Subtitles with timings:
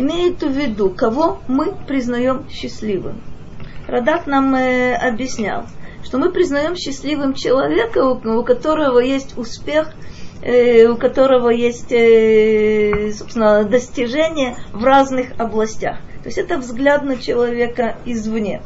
[0.00, 3.20] имеет в виду, кого мы признаем счастливым.
[3.86, 5.66] Радак нам э, объяснял,
[6.04, 9.92] что мы признаем счастливым человека, у, у которого есть успех,
[10.42, 15.98] э, у которого есть, э, собственно, достижения в разных областях.
[16.22, 18.62] То есть это взгляд на человека извне.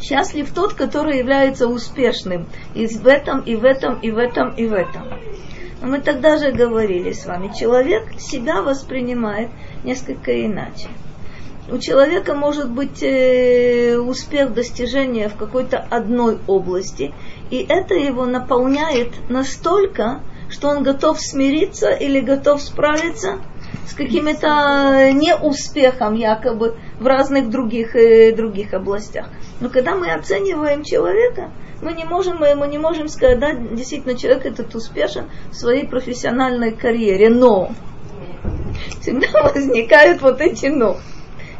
[0.00, 4.66] Счастлив тот, который является успешным и в этом, и в этом, и в этом, и
[4.66, 5.08] в этом.
[5.80, 9.50] Но мы тогда же говорили с вами, человек себя воспринимает
[9.84, 10.88] несколько иначе.
[11.68, 17.12] У человека может быть э, успех достижения в какой-то одной области,
[17.50, 23.40] и это его наполняет настолько, что он готов смириться или готов справиться
[23.88, 29.26] с каким-то неуспехом якобы в разных других, э, других областях.
[29.60, 31.50] Но когда мы оцениваем человека,
[31.82, 36.72] мы не можем, мы не можем сказать, да, действительно человек этот успешен в своей профессиональной
[36.72, 37.72] карьере, но
[39.00, 40.96] всегда возникают вот эти но.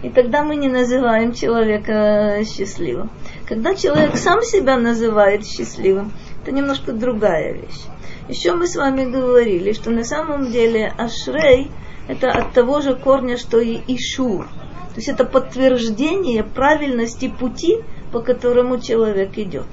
[0.02, 3.10] И тогда мы не называем человека счастливым.
[3.48, 7.82] Когда человек сам себя называет счастливым, это немножко другая вещь.
[8.28, 11.70] Еще мы с вами говорили, что на самом деле Ашрей
[12.08, 14.44] это от того же корня, что и Ишур.
[14.44, 17.78] То есть это подтверждение правильности пути,
[18.12, 19.66] по которому человек идет.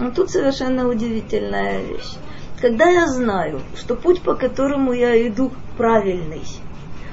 [0.00, 2.16] Но тут совершенно удивительная вещь.
[2.58, 6.42] Когда я знаю, что путь, по которому я иду, правильный,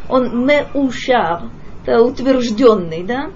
[0.10, 1.44] он меушав,
[1.86, 3.32] это утвержденный, да?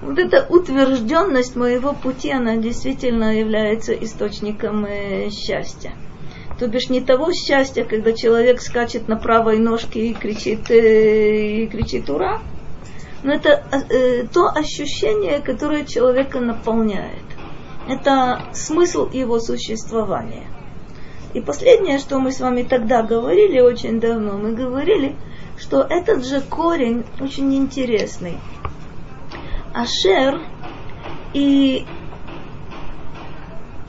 [0.00, 5.92] Вот эта утвержденность моего пути, она действительно является источником э, счастья.
[6.58, 11.66] То бишь не того счастья, когда человек скачет на правой ножке и кричит, э, и
[11.66, 12.40] кричит «Ура!»,
[13.22, 17.31] но это э, то ощущение, которое человека наполняет.
[17.88, 20.46] Это смысл его существования.
[21.34, 25.16] И последнее, что мы с вами тогда говорили очень давно, мы говорили,
[25.58, 28.38] что этот же корень очень интересный.
[29.74, 30.40] Ашер
[31.32, 31.86] и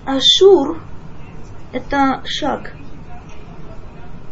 [0.05, 0.81] Ашур–
[1.73, 2.73] это шаг.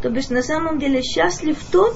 [0.01, 1.95] То бишь на самом деле счастлив тот,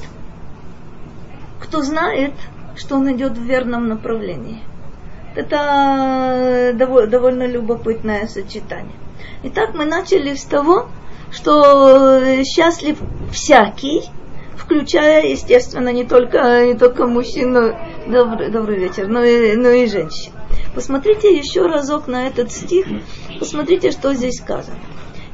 [1.60, 2.34] кто знает,
[2.76, 4.62] что он идет в верном направлении.
[5.36, 8.96] Это довольно любопытное сочетание.
[9.44, 10.88] Итак, мы начали с того,
[11.32, 12.98] что счастлив
[13.32, 14.04] всякий,
[14.56, 19.88] включая, естественно, не только, не только мужчин, но, добрый, добрый вечер, но и, но и
[19.88, 20.32] женщин.
[20.74, 22.86] Посмотрите еще разок на этот стих,
[23.40, 24.78] посмотрите, что здесь сказано.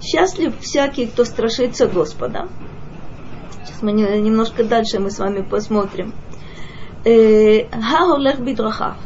[0.01, 2.50] Счастлив всякий, кто страшится Господа.
[3.63, 6.13] Сейчас мы немножко дальше мы с вами посмотрим.
[7.06, 8.97] Э, Хаолех бидрахав.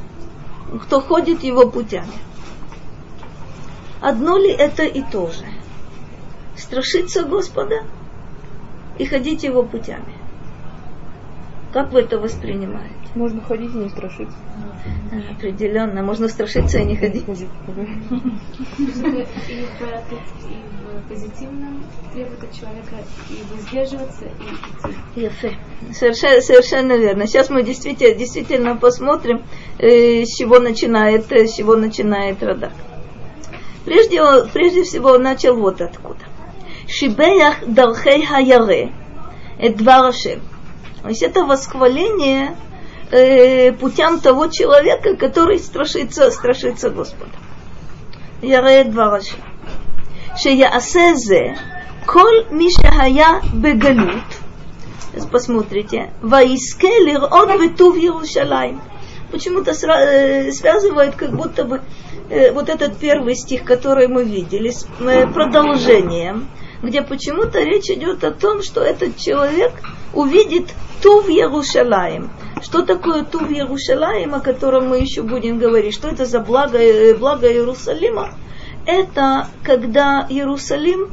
[0.84, 2.14] Кто ходит его путями.
[4.02, 5.46] Одно ли это и то же?
[6.58, 7.84] Страшиться Господа
[8.98, 10.14] и ходить его путями.
[11.74, 13.05] Как вы это воспринимаете?
[13.16, 14.38] Можно ходить и не страшиться.
[15.32, 16.04] Определенно.
[16.04, 17.24] Можно страшиться и не ходить.
[17.28, 17.36] И
[20.96, 21.84] в позитивном
[22.14, 22.96] требует от человека
[23.30, 24.26] и сдерживаться,
[25.16, 25.58] и идти.
[25.94, 27.28] Совершенно, совершенно верно.
[27.28, 29.44] Сейчас мы действительно, действительно посмотрим,
[29.78, 32.74] э, с чего начинает, э, с чего начинает Радак.
[33.86, 34.22] Прежде,
[34.52, 36.20] прежде всего он начал вот откуда.
[36.88, 38.92] Шибеях дархей хаяре.
[39.60, 40.42] Эдвар Ашем.
[41.02, 42.56] То есть это восхваление
[43.11, 47.33] э, путям того человека, который страшится, страшится Господа.
[48.43, 49.39] יראה את דבר השם.
[50.37, 51.41] שיעשה זה
[52.07, 54.35] כל מי שהיה בגלות,
[55.17, 58.79] אז посмотрите, ויזכה לראות בטוב ירושלים.
[59.31, 61.81] Почему-то связывает как будто бы
[62.31, 66.49] э, вот этот первый стих, который мы видели, с э, продолжением,
[66.83, 69.73] где почему-то речь идет о том, что этот человек
[70.16, 72.32] увидит Тув Ярушалаем.
[72.64, 75.94] Что такое Тув Ярушалаем, о котором мы еще будем говорить?
[75.94, 78.34] Что это за благо, э, благо Иерусалима?
[78.88, 81.12] Это когда Иерусалим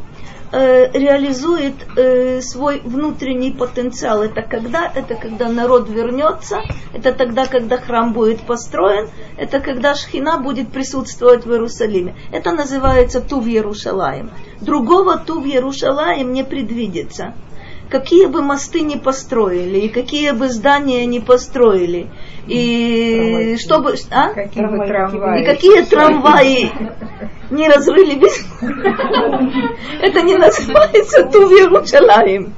[0.52, 4.22] э, реализует э, свой внутренний потенциал.
[4.22, 4.91] Это когда?
[4.94, 6.60] Это когда народ вернется,
[6.94, 12.15] это тогда, когда храм будет построен, это когда Шхина будет присутствовать в Иерусалиме.
[12.30, 14.30] Это называется Тув Ярушалаем.
[14.60, 17.34] Другого Тув Ярушалаем не предвидится
[17.92, 22.09] какие бы мосты не построили, и какие бы здания не построили,
[22.47, 23.94] и чтобы...
[24.10, 24.33] А?
[24.33, 25.42] Какие бы трамваи.
[25.42, 26.72] И какие трамваи
[27.50, 28.47] не разрыли без...
[30.00, 32.54] Это не называется Тув Ярушалаем.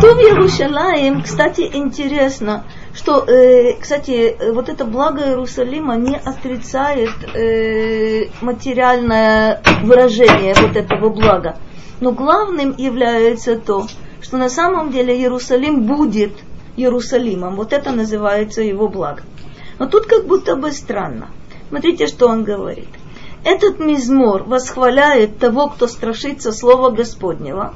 [0.00, 2.64] Тув Ярушалаем, кстати, интересно,
[2.94, 11.56] что, э, кстати, вот это благо Иерусалима не отрицает э, материальное выражение вот этого блага.
[12.00, 13.86] Но главным является то,
[14.20, 16.32] что на самом деле Иерусалим будет
[16.76, 17.56] Иерусалимом.
[17.56, 19.22] Вот это называется его благо.
[19.78, 21.30] Но тут как будто бы странно.
[21.68, 22.88] Смотрите, что он говорит.
[23.44, 27.74] Этот мизмор восхваляет того, кто страшится слова Господнего,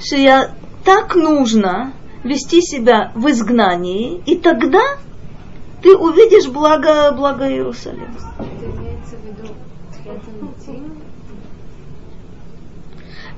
[0.00, 0.52] что я
[0.84, 1.92] так нужно
[2.24, 4.82] вести себя в изгнании, и тогда
[5.82, 8.14] ты увидишь благо, благо Иерусалима.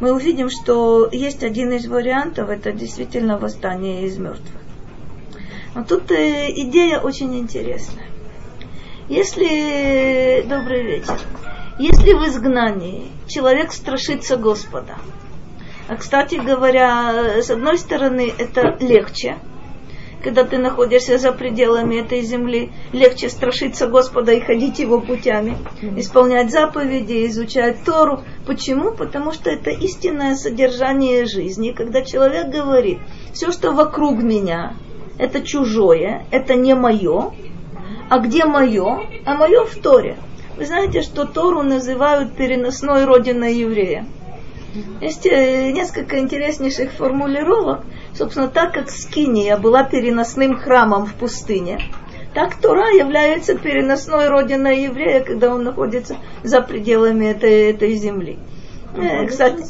[0.01, 4.61] Мы увидим, что есть один из вариантов, это действительно восстание из мертвых.
[5.75, 8.07] Но тут э, идея очень интересная.
[9.09, 11.19] Если, добрый вечер,
[11.79, 14.97] если в изгнании человек страшится Господа,
[15.89, 19.39] а, кстати говоря, с одной стороны, это легче,
[20.23, 25.57] когда ты находишься за пределами этой земли, легче страшиться Господа и ходить Его путями,
[25.97, 28.23] исполнять заповеди, изучать Тору.
[28.47, 28.93] Почему?
[28.93, 32.99] Потому что это истинное содержание жизни, когда человек говорит,
[33.33, 34.75] все, что вокруг меня,
[35.19, 37.33] это чужое, это не мое,
[38.09, 39.01] а где мое?
[39.27, 40.17] А мое в Торе.
[40.57, 44.07] Вы знаете, что Тору называют переносной родиной еврея.
[45.01, 47.85] Есть э, несколько интереснейших формулировок.
[48.19, 51.79] Собственно, так как Скиния была переносным храмом в пустыне,
[52.35, 58.37] так Тора является переносной родиной еврея, когда он находится за пределами этой, этой земли.
[58.97, 59.63] Э, кстати,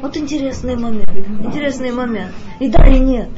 [0.00, 1.08] вот интересный момент,
[1.40, 2.32] интересный момент.
[2.60, 3.28] И да, и нет.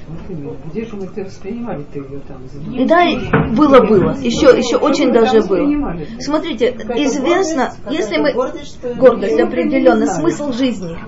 [0.70, 2.42] Где же мы это воспринимали ты ее там?
[2.74, 3.16] И да, и
[3.54, 4.14] было, было.
[4.18, 5.96] Еще, еще очень даже было.
[6.20, 8.34] Смотрите, известно, если мы...
[8.34, 10.98] Гордость, определенно, смысл жизни.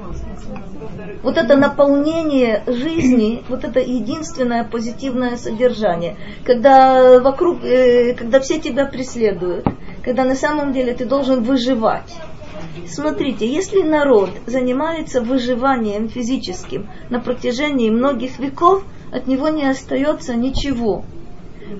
[1.23, 8.87] Вот это наполнение жизни, вот это единственное позитивное содержание, когда вокруг, э, когда все тебя
[8.87, 9.67] преследуют,
[10.03, 12.15] когда на самом деле ты должен выживать
[12.87, 21.05] Смотрите, если народ занимается выживанием физическим на протяжении многих веков, от него не остается ничего.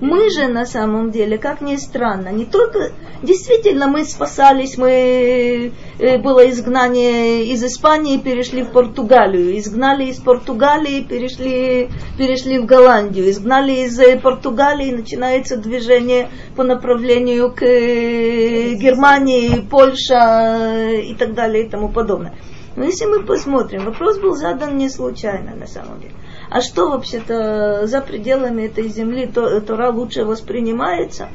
[0.01, 2.91] Мы же на самом деле, как ни странно, не только
[3.23, 11.03] действительно мы спасались, мы э, было изгнание из Испании, перешли в Португалию, изгнали из Португалии,
[11.03, 19.61] перешли, перешли в Голландию, изгнали из э, Португалии, начинается движение по направлению к э, Германии,
[19.61, 22.35] Польша и так далее и тому подобное.
[22.75, 26.13] Но если мы посмотрим, вопрос был задан не случайно на самом деле
[26.49, 31.27] а что вообще-то за пределами этой земли то, Тора лучше воспринимается?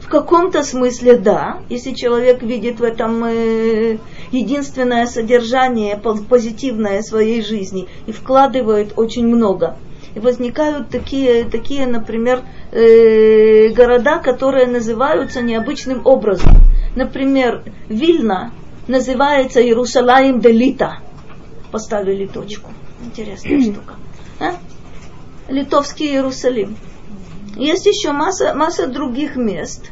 [0.00, 3.98] В каком-то смысле да, если человек видит в этом э,
[4.30, 9.76] единственное содержание позитивное своей жизни и вкладывает очень много.
[10.14, 12.42] И возникают такие, такие например,
[12.72, 16.52] э, города, которые называются необычным образом.
[16.96, 18.52] Например, Вильна
[18.86, 21.00] называется Иерусалим Делита.
[21.70, 22.70] Поставили точку.
[23.04, 23.94] Интересная штука.
[25.48, 26.76] Литовский Иерусалим.
[27.56, 29.90] Есть еще масса, масса других мест,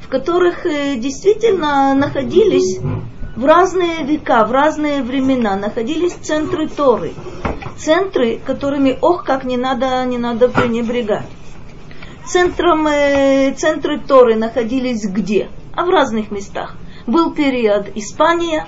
[0.00, 2.80] в которых э, действительно находились
[3.36, 7.12] в разные века, в разные времена, находились центры Торы.
[7.76, 11.26] Центры, которыми, ох, как не надо, не надо пренебрегать.
[12.26, 15.48] Центром, э, центры Торы находились где?
[15.74, 16.76] А в разных местах.
[17.06, 18.66] Был период Испания,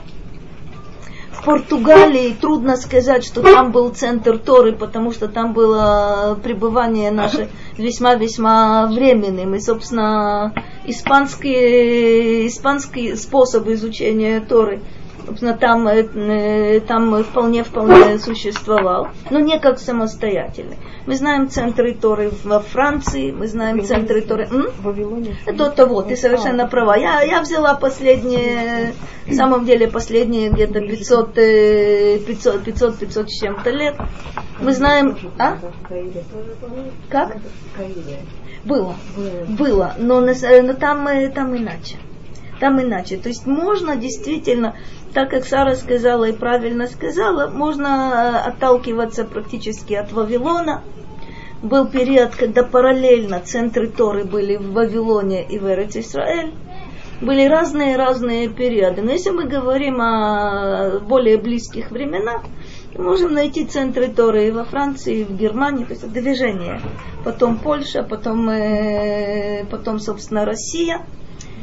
[1.47, 8.87] Португалии трудно сказать, что там был центр Торы, потому что там было пребывание наше весьма-весьма
[8.89, 9.55] временным.
[9.55, 10.53] И, собственно,
[10.85, 14.83] испанский, испанский способ изучения Торы–
[15.27, 20.79] собственно, там, э, там вполне, вполне существовал, но не как самостоятельный.
[21.07, 24.49] Мы знаем центры Торы во Франции, мы знаем центры Торы...
[25.45, 26.97] Это то вот, ты совершенно права.
[26.97, 28.95] Я, я взяла последние,
[29.27, 33.97] на самом деле последние где-то 500, 500, 500, 500 с чем-то лет.
[34.61, 35.17] Мы знаем...
[35.39, 35.59] А?
[37.11, 37.37] Как?
[38.65, 38.97] Было,
[39.49, 41.99] было, но, но там, э, там иначе
[42.61, 43.17] там иначе.
[43.17, 44.75] То есть можно действительно
[45.17, 47.87] так как Сара сказала и правильно сказала, можно
[48.45, 50.83] э, отталкиваться практически от Вавилона.
[51.63, 56.53] Был период, когда параллельно центры Торы были в Вавилоне и в Эрец Исраэль.
[57.23, 59.01] Были разные-разные периоды.
[59.01, 62.43] Но если мы говорим о более близких временах,
[62.99, 66.79] можем найти центры Торы и во Франции, и в Германии, то есть движение.
[67.25, 71.07] Потом Польша, потом, э, потом собственно, Россия.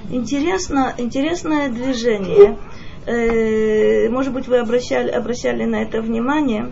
[0.10, 2.58] Интересно, интересное движение
[3.06, 6.72] э, может быть, вы обращали, обращали на это внимание,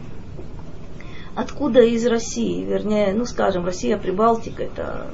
[1.35, 5.07] откуда из России, вернее, ну, скажем, Россия, Прибалтика, это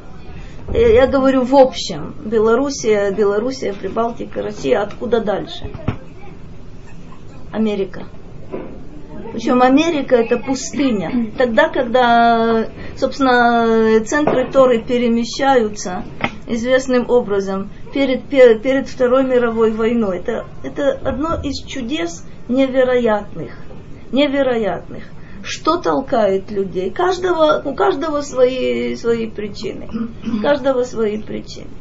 [0.74, 5.71] я, говорю в общем, Белоруссия, Белоруссия, Прибалтика, Россия, откуда дальше?
[7.53, 8.03] Америка.
[9.31, 11.31] Причем Америка это пустыня.
[11.38, 16.03] Тогда, когда, собственно, центры Торы перемещаются
[16.47, 23.53] известным образом перед, перед, перед Второй мировой войной, это, это одно из чудес невероятных.
[24.11, 25.03] Невероятных.
[25.41, 26.91] Что толкает людей?
[26.91, 29.89] Каждого, у каждого свои, свои причины.
[30.23, 31.71] У каждого свои причины.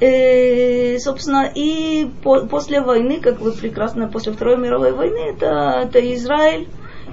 [0.00, 6.14] Э, собственно, и по, после войны, как вы прекрасно, после Второй мировой войны, это, это
[6.16, 6.66] Израиль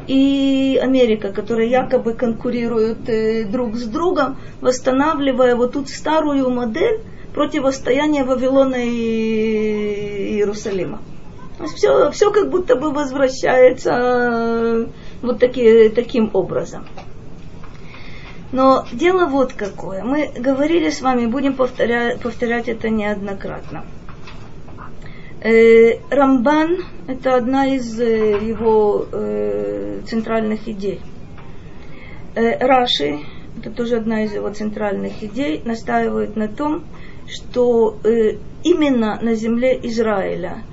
[0.08, 7.02] и Америка, которые якобы конкурируют э, друг с другом, восстанавливая вот тут старую модель
[7.36, 11.02] противостояния Вавилона и Иерусалима.
[11.76, 14.86] Все, все как будто бы возвращается э,
[15.22, 16.86] вот таки, таким образом.
[18.52, 20.04] Но дело вот какое.
[20.04, 23.84] Мы говорили с вами, будем повторять, повторять это неоднократно.
[25.42, 29.08] Э, Рамбан– это одна из э, его
[30.08, 31.02] центральных идей.
[32.34, 33.20] Раши–
[33.60, 36.84] это тоже одна из его центральных идей, настаивает на том,
[37.28, 40.64] что э, именно на земле Израиля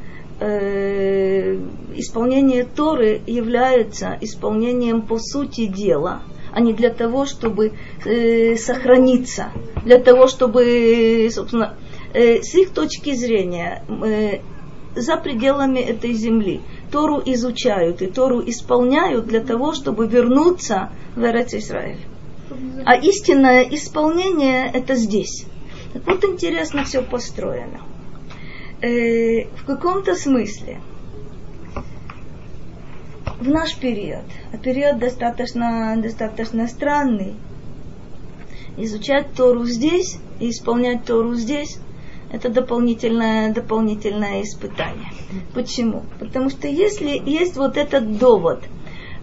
[0.41, 1.59] э,
[1.97, 7.73] исполнение Торы является исполнением по сути дела– а не для того, чтобы
[8.05, 9.51] э, сохраниться,
[9.85, 11.75] для того, чтобы, собственно,
[12.13, 14.41] э, с их точки зрения, э,
[14.95, 21.55] за пределами этой земли Тору изучают и Тору исполняют для того, чтобы вернуться в Эрец
[21.55, 22.01] Израиль.
[22.85, 25.47] А истинное исполнение это здесь.
[25.93, 27.81] Так вот интересно все построено.
[28.81, 30.81] Э, в каком-то смысле–
[33.43, 37.35] в наш период, а период достаточно, достаточно странный,
[38.77, 41.79] изучать Тору здесь и исполнять Тору здесь,
[42.33, 45.11] это дополнительное, дополнительное испытание.
[45.55, 46.05] Почему?
[46.19, 48.63] Потому что если есть вот этот довод,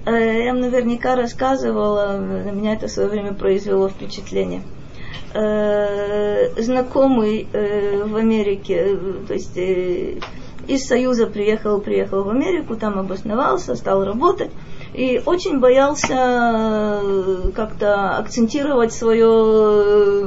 [0.05, 4.61] э, я вам наверняка рассказывала, на меня это в свое время произвело впечатление,
[5.33, 8.97] э, знакомый э, в Америке,
[9.27, 9.57] то есть
[10.69, 14.51] из Союза приехал, приехал в Америку, там обосновался, стал работать.
[14.93, 20.25] И очень боялся э, как-то акцентировать свое,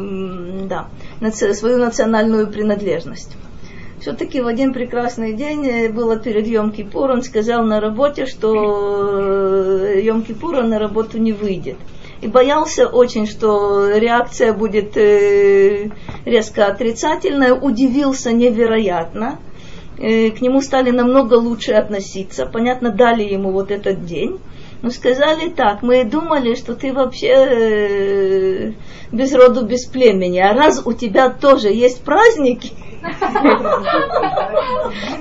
[0.67, 0.89] да,
[1.31, 3.37] свою национальную принадлежность.
[4.01, 8.53] Все-таки в один прекрасный день э, было перед Йом-Кипур, он сказал на работе, что
[9.15, 11.77] э, Йом-Кипур на работу не выйдет
[12.23, 19.39] и боялся очень, что реакция будет резко отрицательная, удивился невероятно,
[20.03, 22.47] Э, к нему стали намного лучше относиться.
[22.47, 24.41] Понятно, дали ему вот этот день.
[24.83, 28.73] Но сказали так, мы думали, что ты вообще э,
[29.13, 30.41] без роду, без племени.
[30.41, 32.73] А раз у тебя тоже есть праздники,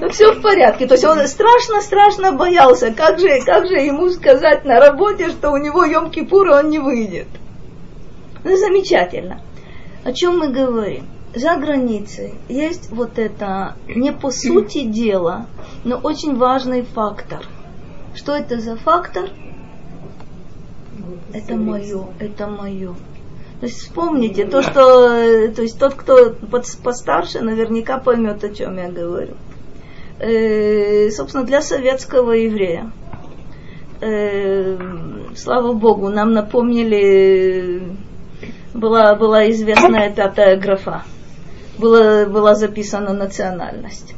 [0.09, 0.87] все в порядке.
[0.87, 5.57] То есть он страшно-страшно боялся, как же, как же ему сказать на работе, что у
[5.57, 7.27] него Йом-Кипур, он не выйдет.
[8.43, 9.41] Ну, замечательно.
[10.03, 11.05] О чем мы говорим?
[11.33, 15.47] за границей есть вот это не по сути дела,
[15.83, 17.47] но очень важный фактор.
[18.13, 19.29] Что это за фактор?
[21.33, 22.95] Это мое, это мое.
[23.61, 26.35] То есть вспомните то, что, то есть тот, кто
[26.83, 29.35] постарше, наверняка поймет, о чем я говорю.
[30.19, 32.91] Э, собственно, для советского еврея.
[34.01, 34.77] Э,
[35.35, 37.83] слава Богу, нам напомнили,
[38.73, 41.03] была, была известная пятая графа
[41.81, 44.13] было, была записана национальность.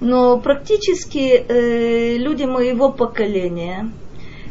[0.00, 3.90] Но практически э, люди моего поколения,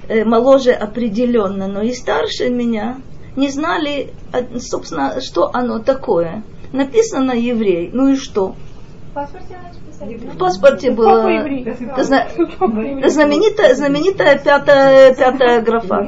[0.07, 3.01] э, моложе определенно, но и старше меня,
[3.35, 4.13] не знали,
[4.59, 6.43] собственно, что оно такое.
[6.71, 8.55] Написано еврей, ну и что?
[9.99, 11.23] В паспорте было
[13.09, 16.07] знаменитая, знаменитая пятая, пятая графа.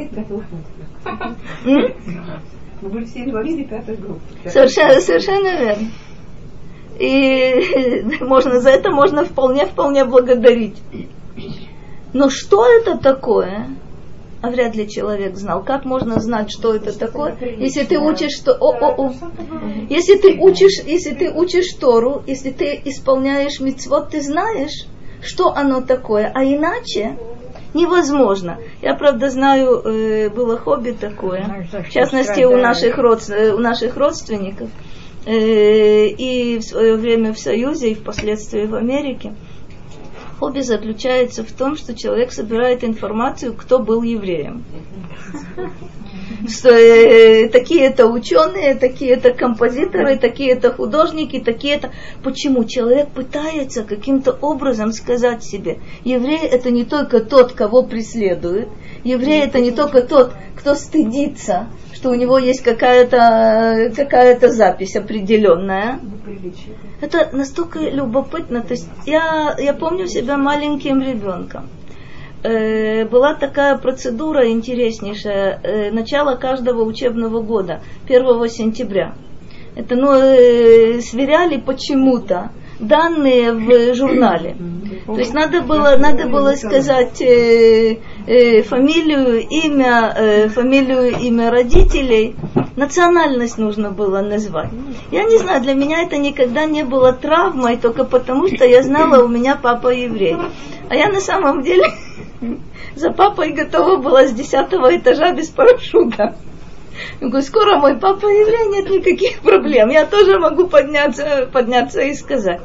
[4.46, 5.88] Совершенно, совершенно верно.
[7.00, 10.82] И можно за это можно вполне, вполне благодарить.
[12.14, 13.68] Но что это такое?
[14.42, 15.64] А вряд ли человек знал.
[15.64, 18.54] Как можно знать, что это такое, если ты учишь что?
[18.54, 19.14] О, о, о.
[19.90, 24.88] Если ты учишь, если ты учишь Тору, если ты исполняешь мицвод, ты знаешь,
[25.22, 26.32] что оно такое.
[26.34, 27.18] А иначе
[27.74, 28.58] невозможно.
[28.82, 34.70] Я, правда, знаю, э, было хобби такое, в частности, у наших, род, у наших родственников–
[35.26, 39.36] Э, и в свое время в Союзе, и впоследствии в Америке.
[40.42, 44.66] Хобби заключается в том, что человек собирает информацию, кто был евреем.
[46.50, 51.92] Что э, такие-то ученые, такие-то композиторы, такие-то художники, такие-то...
[52.24, 52.64] Почему?
[52.64, 58.70] Человек пытается каким-то образом сказать себе, еврей это не только тот, кого преследует,
[59.04, 61.68] еврей это не только тот, кто стыдится,
[62.02, 66.00] что у него есть какая-то какая запись определенная.
[67.00, 68.62] Это настолько любопытно.
[68.62, 71.70] То есть я, я помню себя маленьким ребенком.
[72.44, 75.60] Э, была такая процедура интереснейшая.
[75.62, 79.14] Э, начало каждого учебного года, 1 сентября.
[79.76, 84.56] Это ну, э, сверяли почему-то данные в журнале.
[85.06, 87.98] То есть надо было, надо было сказать э,
[88.28, 92.36] э, фамилию, имя, э, фамилию, имя родителей,
[92.76, 94.70] национальность нужно было назвать.
[95.12, 99.24] Я не знаю, для меня это никогда не было травмой, только потому что я знала,
[99.24, 100.38] у меня папа еврей.
[100.90, 101.86] А я на самом деле
[102.96, 106.36] за папой готова была с десятого этажа без парашюта.
[107.20, 109.90] Я говорю, скоро мой папа еврей, нет никаких проблем.
[109.90, 112.62] Я тоже могу подняться, подняться и сказать.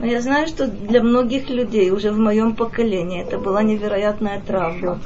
[0.00, 5.00] Но я знаю, что для многих людей уже в моем поколении это была невероятная травма.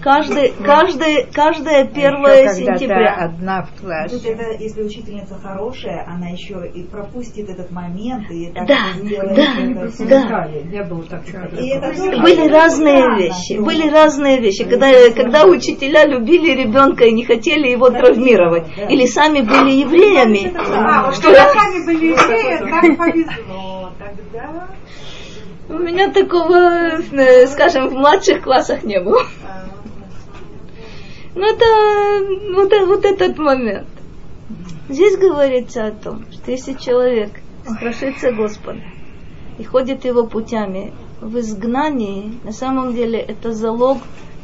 [0.00, 3.14] Каждый, каждый, каждое первое сентября.
[3.16, 4.16] одна в классе.
[4.16, 9.34] Тут это, если учительница хорошая, она еще и пропустит этот момент и так да, сделает
[9.36, 10.48] да, это да.
[10.70, 11.22] Не было так
[11.60, 17.04] И это были разные странно, вещи, что- были разные вещи, когда, когда учителя любили ребенка
[17.04, 22.06] и не хотели его травмировать, или сами были евреями, А, вот что когда сами были
[22.06, 23.90] евреи, так повезло.
[23.98, 24.68] Тогда
[25.68, 26.54] у меня такого,
[27.12, 29.22] э, скажем, в младших классах не было.
[29.44, 29.67] а,
[31.38, 31.64] Ну это
[32.52, 33.86] вот, вот этот момент.
[34.88, 37.30] Здесь говорится о том, что если человек
[37.64, 38.80] страшится Господа
[39.56, 43.98] и ходит его путями в изгнании, на самом деле это залог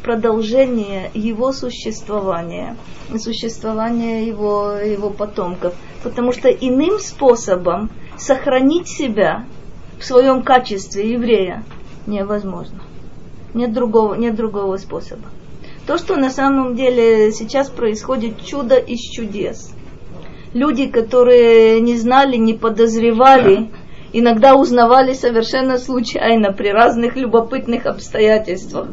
[0.05, 2.77] продолжения его существования,
[3.19, 5.75] существования его, его потомков.
[6.05, 9.47] Потому что иным способом сохранить себя
[9.99, 11.65] в своем качестве еврея
[12.07, 12.85] невозможно.
[13.53, 15.25] Нет другого, нет другого способа.
[15.87, 19.75] То, что на самом деле сейчас происходит чудо из чудес.
[20.55, 23.71] Люди, которые не знали, не подозревали,
[24.13, 28.89] иногда узнавали совершенно случайно при разных любопытных обстоятельствах.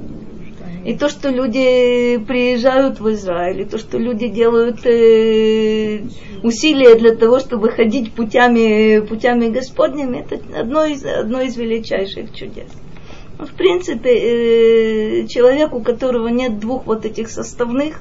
[0.84, 6.02] И то, что люди приезжают в Израиль, и то, что люди делают э,
[6.42, 12.72] усилия для того, чтобы ходить путями, путями Господними, это одно из, одно из величайших чудес.
[13.42, 18.00] В принципе, э, человек, у которого нет двух вот этих составных,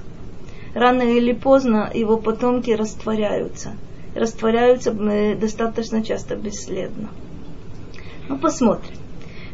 [0.74, 3.72] рано или поздно его потомки растворяются.
[4.14, 7.08] Растворяются э, достаточно часто бесследно.
[8.28, 8.96] Ну, посмотрим.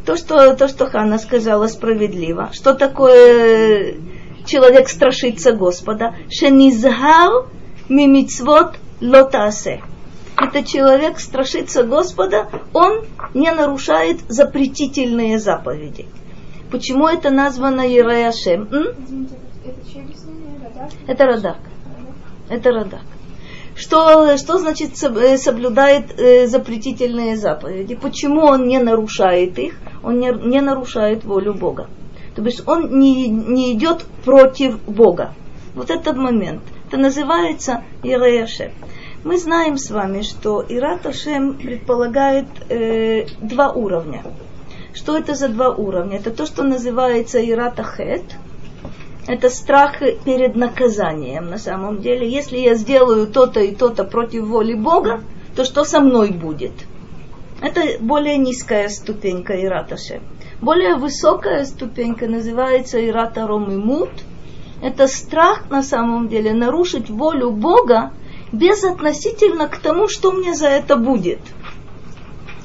[0.05, 2.51] То, что, то, что Ханна сказала, справедливо.
[2.53, 3.95] Что такое
[4.45, 6.17] человек страшится Господа?
[6.31, 7.47] Шенизгар
[7.89, 9.83] мимицвот лотасе.
[10.37, 16.07] Это человек страшится Господа, он не нарушает запретительные заповеди.
[16.71, 17.87] Почему это названо?
[19.05, 19.35] Извините,
[21.07, 21.25] это?
[21.25, 21.57] Радак?
[22.51, 23.01] Это Радак.
[23.77, 27.95] Что, что значит э, соблюдает э, запретительные заповеди?
[27.95, 29.75] Почему он не нарушает их?
[30.03, 31.89] Он не, не нарушает волю Бога.
[32.35, 35.35] То есть он не, не идет против Бога.
[35.75, 36.63] Вот этот момент.
[36.89, 38.73] Это называется Иреяшем.
[39.27, 44.23] Мы знаем с вами, что Ират Ашем предполагает э, два уровня.
[44.95, 46.19] Что это за два уровня?
[46.19, 48.23] Это то, что называется Ират Ахет,
[49.27, 52.31] это страх перед наказанием на самом деле.
[52.31, 55.25] Если я сделаю то-то и то-то против воли Бога,
[55.57, 56.75] то что со мной будет?
[57.61, 60.21] Это более низкая ступенька Ираташе.
[60.61, 64.11] Более высокая ступенька называется Ирата Ромимут.
[64.81, 68.13] Это страх на самом деле нарушить волю Бога
[68.53, 71.41] без относительно к тому, что мне за это будет.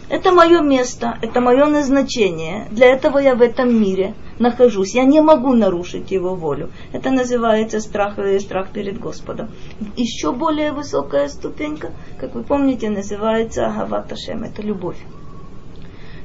[0.10, 2.68] Это мое место, это мое назначение.
[2.70, 4.94] Для этого я в этом мире нахожусь.
[4.94, 6.70] Я не могу нарушить его волю.
[6.92, 9.52] Это называется страх, страх перед Господом.
[9.96, 14.44] Еще более высокая ступенька, как вы помните, называется Агават Ашем.
[14.44, 14.98] Это любовь.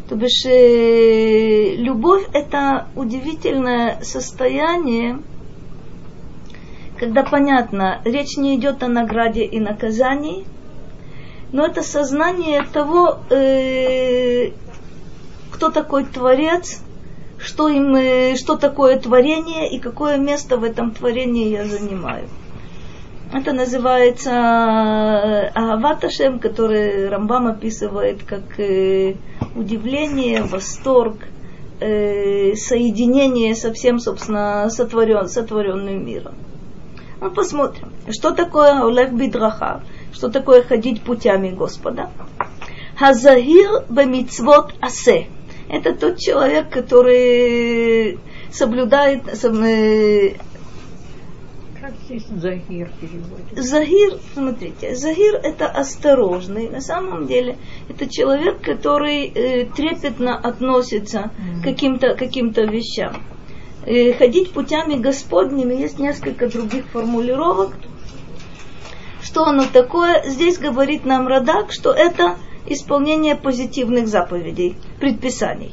[0.08, 5.20] То бишь, э, любовь это удивительное состояние,
[6.98, 10.44] когда понятно, речь не идет о награде и наказании,
[11.52, 14.50] но это сознание того, э,
[15.50, 16.82] кто такой Творец,
[17.38, 22.28] что, им, э, что такое творение и какое место в этом творении я занимаю.
[23.32, 24.30] Это называется
[25.48, 29.16] Агаваташем, который Рамбам описывает как э,
[29.56, 31.16] удивление, восторг,
[31.80, 36.34] э, соединение со всем, собственно, сотворен, сотворенным миром.
[37.20, 42.10] Ну, посмотрим, что такое Олег Бидраха, что такое ходить путями Господа.
[42.98, 45.28] Хазагир бамицвот асе.
[45.68, 48.18] Это тот человек, который
[48.52, 50.34] соблюдает, э,
[51.80, 53.62] Как здесь Загир переводится?
[53.62, 56.68] Загир, смотрите, Загир это осторожный.
[56.68, 57.56] На самом деле
[57.88, 63.22] это человек, который э, трепетно относится к каким-то каким вещам.
[63.86, 67.76] Э, ходить путями Господними, есть несколько других формулировок.
[69.22, 70.24] Что оно такое?
[70.28, 75.72] Здесь говорит нам Радак, что это исполнение позитивных заповедей, предписаний.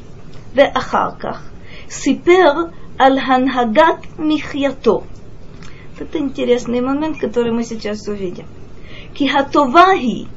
[0.54, 1.42] В Ахалках.
[1.90, 5.04] Сипер Аль-Ханхагат михьято.
[5.98, 8.46] Это интересный момент, который мы сейчас увидим.
[9.16, 10.28] Кихатовахи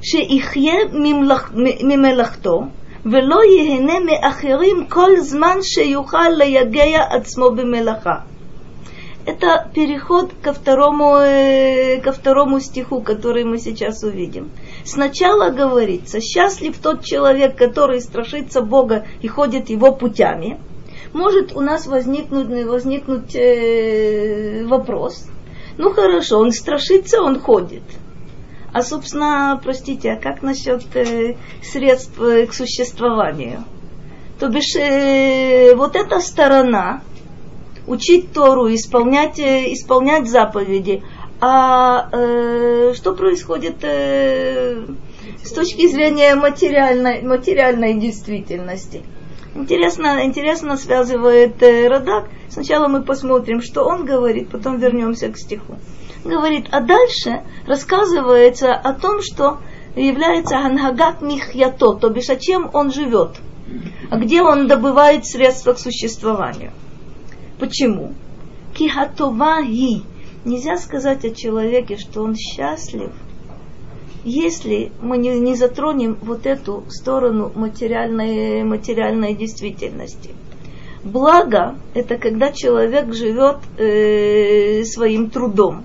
[0.00, 2.70] шеихе мимелахто
[3.05, 8.15] ולא ייהנה מאחרים כל זמן שיוכל ליגע עצמו במלאכה.
[9.27, 14.51] Это переход ко второму, э, ко второму стиху, который мы сейчас увидим.
[14.85, 20.57] Сначала говорится, счастлив тот человек, который страшится Бога и ходит его путями.
[21.11, 25.25] Может у нас возникнуть, возникнуть э, вопрос.
[25.77, 27.83] Ну хорошо, он страшится, он ходит.
[28.72, 33.64] а, собственно, простите, а как насчет э, средств э, к существованию?
[34.38, 37.02] То бишь, э, вот эта сторона,
[37.86, 41.02] учить Тору, исполнять, э, исполнять заповеди.
[41.40, 44.86] А э, что происходит э,
[45.44, 49.02] с точки зрения материальной, материальной действительности?
[49.54, 52.30] Интересно, интересно связывает э, Радак.
[52.48, 55.76] Сначала мы посмотрим, что он говорит, потом вернемся к стиху.
[56.24, 59.58] Говорит, а дальше рассказывается о том, что
[59.96, 63.36] является Ангагат Михьято, то бишь о чем он живет,
[64.10, 66.72] а где он добывает средства к существованию.
[67.58, 68.14] Почему?
[68.74, 70.02] Кихатоваги.
[70.44, 73.12] Нельзя сказать о человеке, что он счастлив,
[74.24, 80.30] если мы не, не затронем вот эту сторону материальной, материальной действительности.
[81.04, 85.84] Благо– это когда человек живет э, своим трудом.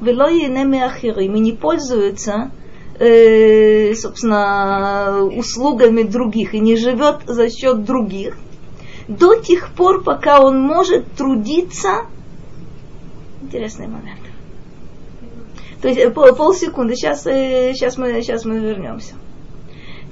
[0.00, 2.50] Велоинеми ахирим и не пользуется
[2.98, 8.36] э, собственно, услугами других и не живет за счет других–
[9.10, 12.06] до тех пор, пока он может трудиться.
[13.42, 14.20] Интересный момент.
[15.82, 19.14] То есть пол, полсекунды, сейчас, сейчас, мы, сейчас мы вернемся.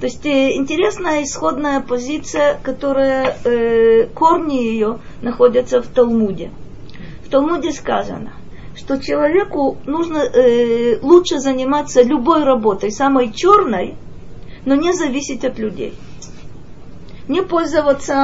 [0.01, 6.51] То есть интересная исходная позиция, которая э, корни ее находятся в Талмуде.
[7.25, 8.33] В Талмуде сказано,
[8.79, 13.95] что человеку нужно э, лучше заниматься любой работой, самой черной,
[14.65, 15.93] но не зависеть от людей
[17.29, 18.15] не пользоваться,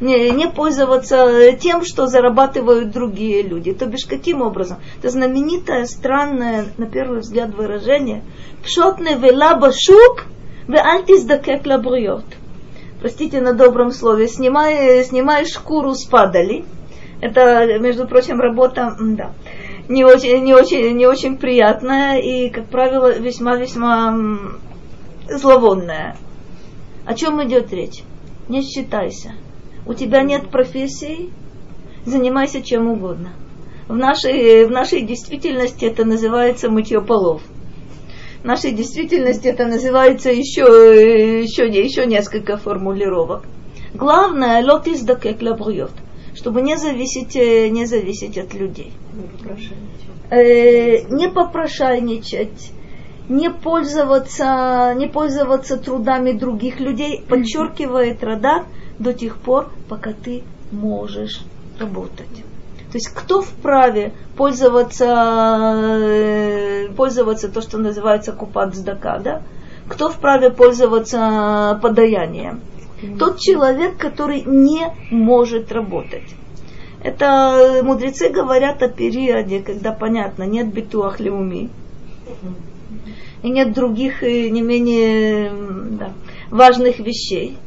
[0.00, 3.72] не, не пользоваться тем, что зарабатывают другие люди.
[3.72, 4.78] То бишь, каким образом?
[4.98, 8.24] Это знаменитое, странное, на первый взгляд, выражение.
[8.64, 10.26] Пшотне велаба шук,
[10.66, 12.24] ве альтиздакек лабриот.
[13.00, 16.64] Простите на добром слове, снимай, снимай шкуру с падали.
[17.24, 19.32] Это, между прочим, работа, да,
[19.88, 24.14] не очень, не очень, не очень приятная и, как правило, весьма-весьма
[25.30, 26.18] зловонная.
[27.06, 28.02] О чем идет речь?
[28.50, 29.32] Не считайся.
[29.86, 31.30] У тебя нет профессии,
[32.04, 33.30] занимайся чем угодно.
[33.88, 37.40] В нашей, в нашей действительности это называется мытье полов.
[38.42, 43.44] В нашей действительности это называется еще, еще, еще несколько формулировок.
[43.94, 45.00] Главное, лот из
[46.44, 48.92] чтобы не зависеть, не зависеть от людей.
[49.14, 52.70] Не э, не попрошайничать
[53.30, 58.66] не пользоваться, не пользоваться трудами других людей, подчеркивает Радак
[58.98, 61.40] до тех пор, пока ты можешь
[61.80, 62.44] работать.
[62.92, 69.40] То есть кто вправе пользоваться, э, пользоваться то, что называется купат сдака, да?
[69.88, 72.60] Кто вправе пользоваться подаянием?
[73.18, 76.34] Тот человек, который не может работать.
[77.02, 81.68] Это мудрецы говорят о периоде, когда, понятно, нет битуах леуми,
[83.42, 85.52] и нет других э, не менее
[85.90, 86.12] да,
[86.50, 87.58] важных вещей.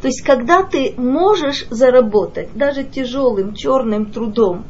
[0.00, 4.64] То есть, когда ты можешь заработать даже тяжелым черным трудом,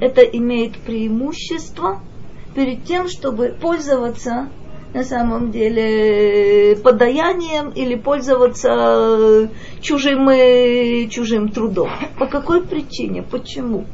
[0.00, 2.00] это имеет преимущество
[2.54, 4.48] перед тем, чтобы пользоваться
[4.94, 11.90] на самом деле подаянием или пользоваться чужим, э, чужим трудом.
[12.18, 13.22] По какой причине?
[13.22, 13.84] Почему?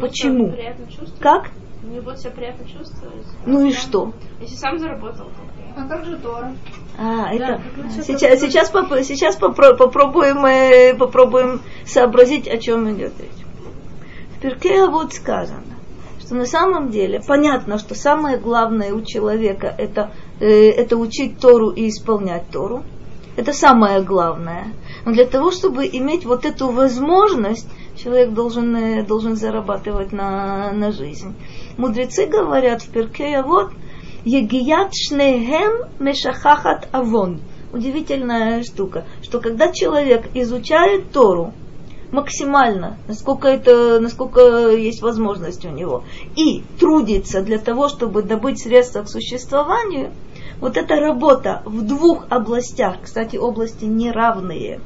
[0.00, 0.54] Почему?
[1.20, 1.50] Как?
[1.82, 3.26] Мне будет себя приятно чувствовать.
[3.46, 4.12] Ну и что?
[4.40, 5.32] Если сам заработал, то
[5.76, 6.52] А как же Тора?
[6.98, 13.12] А, это насчет сейчас, сейчас, поп- сейчас попро- попробуем, э, попробуем сообразить, о чем идет
[13.20, 13.30] речь.
[14.36, 15.62] В Перке вот сказано,
[16.30, 21.70] что на самом деле понятно, что самое главное у человека это, э, это учить Тору
[21.70, 22.84] и исполнять Тору.
[23.36, 24.68] Это самое главное.
[25.04, 30.92] Но для того, чтобы иметь вот эту возможность, человек должен, э, должен зарабатывать на, на
[30.92, 31.34] жизнь.
[31.76, 33.72] Мудрецы говорят в Перке вот
[34.24, 37.40] Егият шнехем мешахахат авон.
[37.72, 41.54] Удивительная штука, что когда человек изучает Тору
[42.12, 46.04] максимально, насколько это, насколько есть возможность у него,
[46.36, 50.10] и трудится для того, чтобы добыть средства к существованию,
[50.60, 54.80] вот эта работа в двух областях, кстати, области неравные,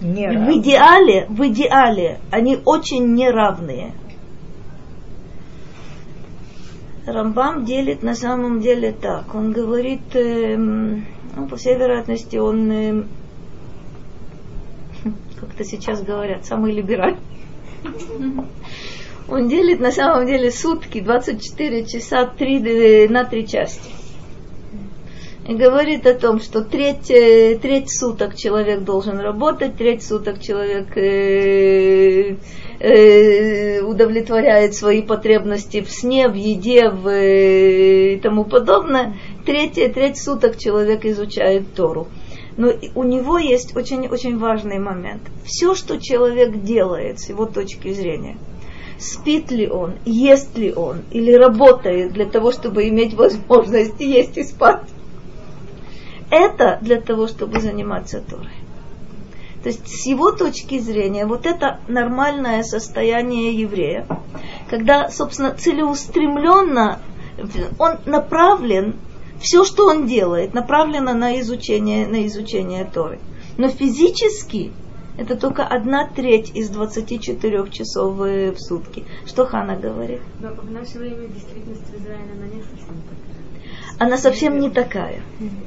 [0.00, 3.92] Не в идеале, в идеале они очень неравные.
[7.04, 9.34] Рамбам делит на самом деле так.
[9.34, 13.08] Он говорит, эм, ну, по всей вероятности, он,
[15.58, 17.18] как это сейчас говорят, самый либеральный.
[19.28, 23.90] Он делит на самом деле сутки, 24 часа три, э, на три части.
[25.46, 30.96] И говорит о том, что треть, э, треть суток человек должен работать, треть суток человек
[30.96, 32.36] э,
[32.80, 39.14] э, удовлетворяет свои потребности в сне, в еде в, э, и тому подобное.
[39.44, 42.08] Третья, треть суток человек изучает Тору.
[42.58, 45.22] Но у него есть очень-очень важный момент.
[45.44, 48.36] Все, что человек делает с его точки зрения,
[48.98, 54.42] спит ли он, ест ли он или работает для того, чтобы иметь возможность есть и
[54.42, 54.88] спать,
[56.30, 58.50] это для того, чтобы заниматься Торой.
[59.62, 64.04] То есть с его точки зрения вот это нормальное состояние еврея,
[64.68, 66.98] когда, собственно, целеустремленно
[67.78, 68.96] он направлен,
[69.40, 73.18] все, что он делает, направлено на изучение, на изучение Торы.
[73.56, 74.72] Но физически
[75.16, 79.04] это только одна треть из 24 часов в сутки.
[79.26, 80.20] Что Хана говорит?
[80.40, 82.46] Но в наше время действительность в Израиле, она.
[83.98, 85.20] Она совсем не такая.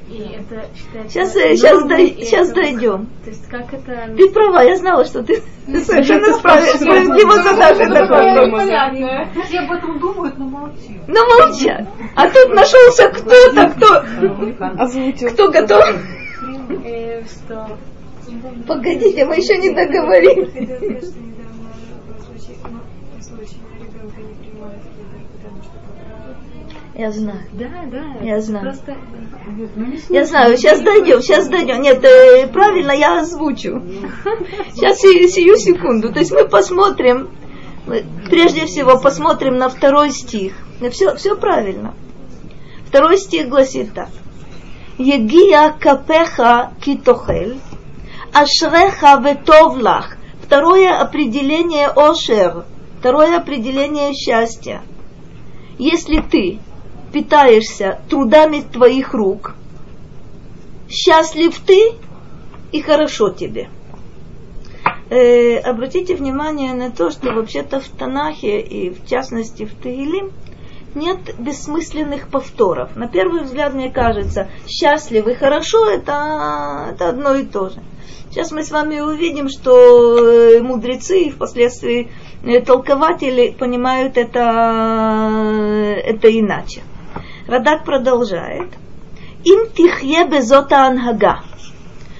[0.09, 0.65] Это
[1.09, 3.09] Сейчас, э, сейчас, нормой, дой- сейчас это- дойдем.
[3.25, 4.13] То есть как это...
[4.15, 8.63] Ты права, я знала, что ты совершенно справ- справедливо задашь этот вопрос.
[9.47, 11.07] Все об этом думают, но молчат.
[11.07, 11.87] Но молчат.
[12.15, 14.03] А тут нашелся кто-то, кто,
[14.81, 15.29] Озвучил.
[15.31, 15.83] кто готов.
[16.85, 17.77] э, что
[18.65, 20.45] Погодите, мы еще не договорили.
[20.45, 21.69] Хотела сказать, что недавно
[22.07, 26.37] был случай, ну, случай, ребенка не принимают в Кедр, потому что папа
[26.93, 27.39] Я знаю.
[27.53, 28.03] Да, да.
[28.21, 28.65] Я знаю.
[28.65, 28.97] Просто
[30.09, 31.81] Я знаю, сейчас дойдем, сейчас дойдем.
[31.81, 33.81] Нет, э, правильно, я озвучу.
[34.73, 36.11] Сейчас сию, сию секунду.
[36.11, 37.29] То есть мы посмотрим,
[37.87, 40.53] мы прежде всего посмотрим на второй стих.
[40.91, 41.93] Все, все правильно.
[42.87, 44.09] Второй стих гласит так.
[44.97, 47.57] Егия капеха китохель,
[48.33, 50.17] ашреха ветовлах.
[50.43, 52.65] Второе определение ошер,
[52.99, 54.81] второе определение счастья.
[55.77, 56.59] Если ты
[57.11, 59.55] питаешься трудами твоих рук,
[60.89, 61.93] счастлив ты
[62.71, 63.69] и хорошо тебе.
[65.09, 70.31] Э, обратите внимание на то, что вообще-то в Танахе и в частности в Таилим
[70.95, 72.95] нет бессмысленных повторов.
[72.95, 77.81] На первый взгляд мне кажется, счастлив и хорошо это, это одно и то же.
[78.29, 82.09] Сейчас мы с вами увидим, что э, мудрецы и впоследствии
[82.43, 85.29] э, толкователи понимают это,
[86.05, 86.81] это иначе.
[87.51, 88.69] Радак продолжает.
[89.43, 91.41] Им тихье безота анхага.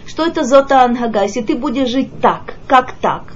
[0.06, 1.24] Что это зота анхага?
[1.24, 3.34] Если ты будешь жить так, как так,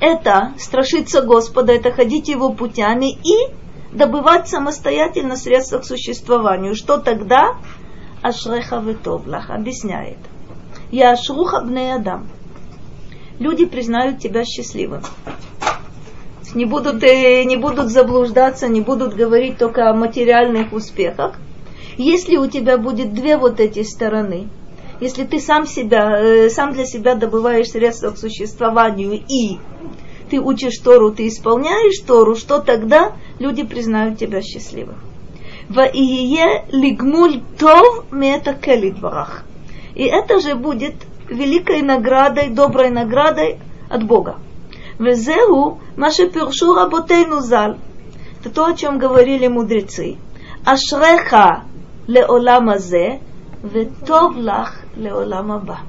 [0.00, 3.54] это страшиться Господа, это ходить его путями и
[3.92, 6.74] добывать самостоятельно средства к существованию.
[6.74, 7.58] Что тогда?
[8.20, 10.18] Ашреха ветовлах объясняет.
[10.90, 12.26] Я ашруха бней адам.
[13.38, 15.02] Люди признают тебя счастливым.
[16.54, 21.36] Не будут, э, не будут заблуждаться, не будут говорить только о материальных успехах.
[21.96, 24.48] Если у тебя будет две вот эти стороны,
[25.00, 29.58] если ты сам себя, э, сам для себя добываешь средства к существованию и
[30.30, 34.96] ты учишь Тору, ты исполняешь Тору, что тогда люди признают тебя счастливым.
[35.68, 39.44] Ваие лигмуль тов мета келидварах.
[39.94, 40.94] И это же будет
[41.28, 44.36] великой наградой, доброй наградой от Бога.
[44.98, 47.76] Везеу маше пиршу работейну зал.
[48.40, 50.16] Это то, о чем говорили мудрецы.
[50.64, 51.64] Ашреха
[52.06, 53.20] леолам азе,
[53.62, 55.80] ветов лах леолам аба.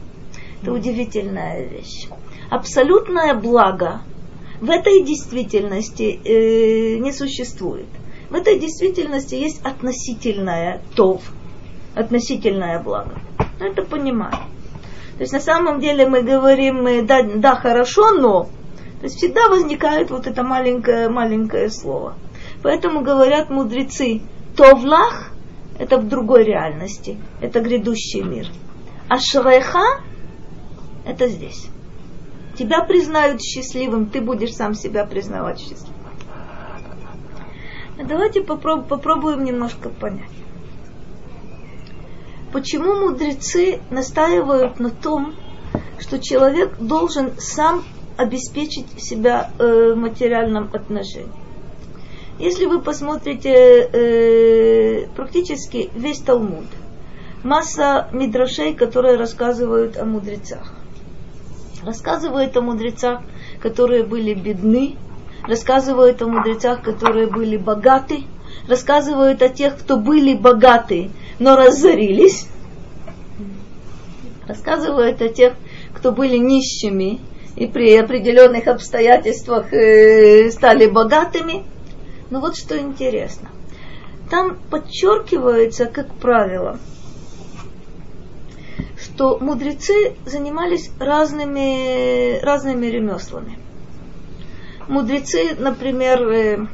[0.62, 2.08] Это удивительная вещь.
[2.50, 4.02] Абсолютное благо
[4.62, 7.88] в этой действительности э, не существует.
[8.30, 11.22] В этой действительности есть относительное тов.
[11.94, 13.20] относительное благо.
[13.60, 14.50] Ну, это понимаем.
[15.18, 18.50] То есть на самом деле мы говорим, э, да, да, хорошо, но.
[19.06, 22.16] То есть всегда возникает вот это маленькое, маленькое слово.
[22.64, 24.24] Поэтому говорят мудрецы,
[24.58, 25.30] товлах–
[25.80, 28.48] это в другой реальности, это грядущий мир.
[29.08, 30.02] А шреха–
[31.06, 31.68] это здесь.
[32.58, 35.94] Тебя признают счастливым, ты будешь сам себя признавать счастливым.
[38.08, 40.32] Давайте попроб- попробуем немножко понять
[42.52, 45.36] почему мудрецы настаивают на том,
[46.00, 47.84] что человек должен сам
[48.18, 51.46] обеспечить себя э, в материальном отношении.
[52.40, 56.66] Если вы посмотрите э, практически весь Талмуд,
[57.44, 60.74] масса мидрашей, которые рассказывают о мудрецах.
[61.84, 63.22] Рассказывают о мудрецах,
[63.62, 64.96] которые были бедны,
[65.44, 68.24] рассказывают о мудрецах, которые были богаты,
[68.68, 72.48] рассказывают о тех, кто были богаты, но разорились.
[74.48, 75.54] Рассказывают о тех,
[75.94, 77.20] кто были нищими
[77.56, 81.64] и при определенных обстоятельствах э, стали богатыми.
[82.30, 83.50] Но вот что интересно.
[84.30, 86.80] Там подчеркивается, как правило,
[89.02, 93.58] что мудрецы занимались разными, разными ремеслами.
[94.88, 96.68] Мудрецы, например, э,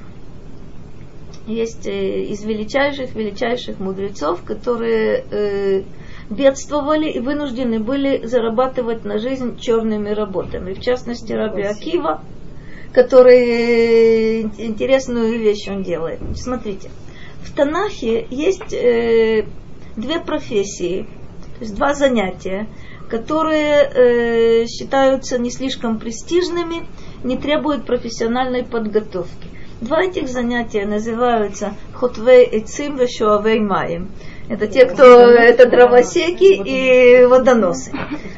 [1.46, 5.86] есть э, из величайших, величайших мудрецов, которые
[6.32, 10.74] бедствовали и вынуждены были зарабатывать на жизнь черными работами.
[10.74, 12.22] В частности, Раби Акива,
[12.94, 16.20] который э, интересную вещь он делает.
[16.36, 16.90] Смотрите,
[17.44, 19.46] в Танахе есть э,
[19.98, 21.06] две профессии,
[21.58, 22.68] то есть два занятия,
[23.10, 26.88] которые э, считаются не слишком престижными,
[27.26, 29.50] не требуют профессиональной подготовки.
[29.82, 34.12] Два этих занятия называются хотвей эцим вешуавей маем.
[34.52, 37.94] Это те, кто это дровосеки и водоносы.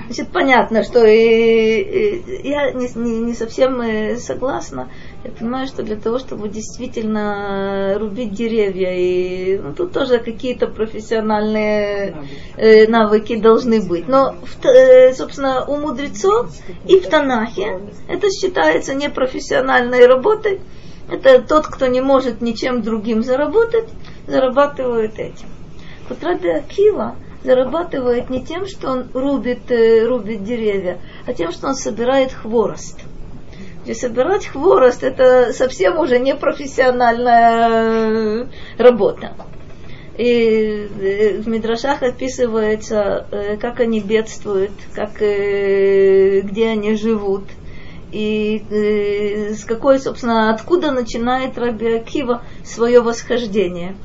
[0.06, 4.90] Значит, понятно, что и, и, я не, не, не совсем э, согласна.
[5.24, 12.16] Я понимаю, что для того, чтобы действительно рубить деревья, и ну, тут тоже какие-то профессиональные
[12.58, 14.08] э, навыки должны быть.
[14.08, 16.52] Но, в, э, собственно, у мудрецов
[16.86, 20.62] и в Танахе это считается непрофессиональной работой.
[21.10, 23.90] Это тот, кто не может ничем другим заработать,
[24.28, 25.48] зарабатывает этим.
[26.22, 31.74] Раби Акива зарабатывает не тем, что он рубит, э, рубит деревья, а тем, что он
[31.76, 33.00] собирает хворост.
[33.86, 39.34] И собирать хворост это совсем уже не профессиональная работа.
[40.18, 47.46] И э, в Мидрашах описывается, э, как они бедствуют, как, где они живут–
[48.14, 53.96] и э, с какой, собственно, откуда начинает Раби Акива свое восхождение.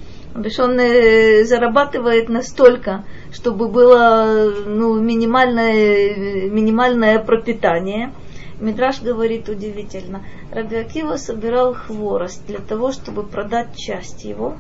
[0.42, 8.12] Потому он э, зарабатывает настолько, чтобы было ну, минимальное, минимальное пропитание.
[8.61, 10.22] Мидраш говорит удивительно.
[10.53, 14.57] Раби Акива собирал хворост для того, чтобы продать часть его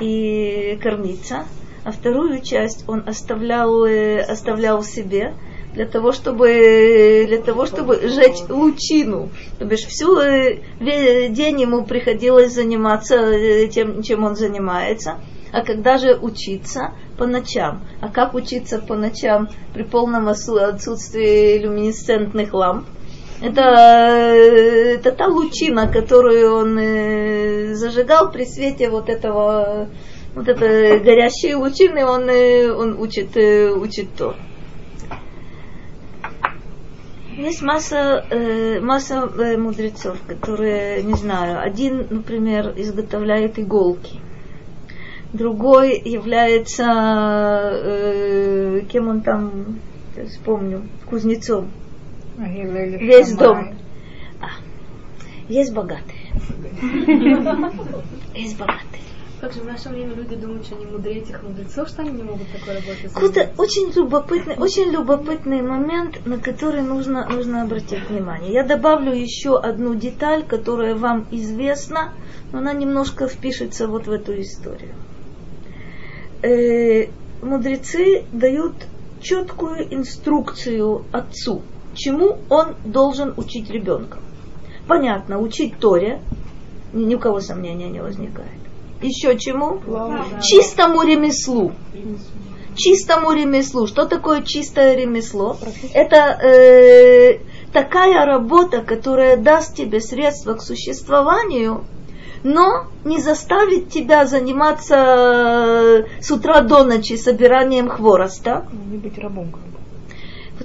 [0.00, 1.44] и кормиться,
[1.84, 5.34] а вторую часть он оставлял, э, оставлял себе,
[5.74, 9.30] для того, чтобы, для того, чтобы сжечь лучину.
[9.58, 10.58] То бишь всю э,
[11.28, 15.18] день ему приходилось заниматься э, тем, чем он занимается.
[15.52, 17.82] А когда же учиться по ночам?
[18.00, 22.86] А как учиться по ночам при полном отсутствии люминесцентных ламп?
[23.40, 29.88] Это, э, это та лучина, которую он зажигал при свете вот этого,
[30.34, 34.34] вот этой горящей лучины, он, он учит, учит то.
[37.40, 44.20] Есть масса, э, масса э, мудрецов, которые, не знаю, один, например, изготовляет иголки,
[45.32, 46.84] другой является,
[47.72, 49.78] э, кем он там,
[50.28, 51.70] вспомню, кузнецом.
[52.36, 53.74] Весь дом.
[54.42, 54.48] А,
[55.48, 56.32] есть богатые.
[58.34, 58.99] Есть богатые.
[59.40, 62.22] Как же в наше время люди думают, что они мудрее этих мудрецов, что они не
[62.22, 63.10] могут такой работать?
[63.10, 68.52] Какой-то очень любопытный, очень любопытный момент, на который нужно, нужно обратить внимание.
[68.52, 72.12] Я добавлю еще одну деталь, которая вам известна,
[72.52, 74.94] но она немножко впишется вот в эту историю.
[76.42, 77.08] Э,
[77.42, 78.74] мудрецы дают
[79.22, 81.62] четкую инструкцию отцу,
[81.94, 84.18] чему он должен учить ребенка.
[84.86, 86.20] Понятно, учить Торе,
[86.92, 88.60] ни у кого сомнения не возникает
[89.02, 89.80] еще чему?
[90.42, 91.72] Чистому ремеслу.
[92.76, 93.86] Чистому ремеслу.
[93.86, 95.56] Что такое чистое ремесло?
[95.92, 97.40] Это э,
[97.72, 101.84] такая работа, которая даст тебе средства к существованию,
[102.42, 108.66] но не заставить тебя заниматься э, с утра до ночи собиранием хвороста.
[108.90, 109.52] Не быть рабом.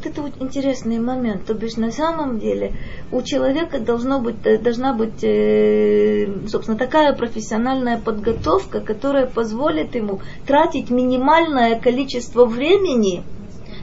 [0.05, 1.45] Это вот интересный момент.
[1.45, 2.73] То бишь на самом деле
[3.11, 10.21] у человека должно быть, э, должна быть, э, собственно, такая профессиональная подготовка, которая позволит ему
[10.45, 13.23] тратить минимальное количество времени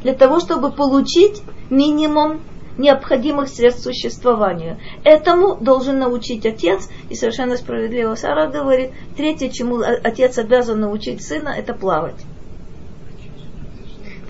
[0.05, 2.41] для того, чтобы получить минимум
[2.79, 4.79] необходимых средств существованию.
[5.03, 11.49] Этому должен научить отец, и совершенно справедливо Сара говорит, третье, чему отец обязан научить сына,
[11.49, 12.25] это плавать.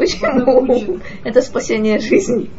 [0.02, 0.98] Почему?
[1.22, 2.50] Это спасение жизни.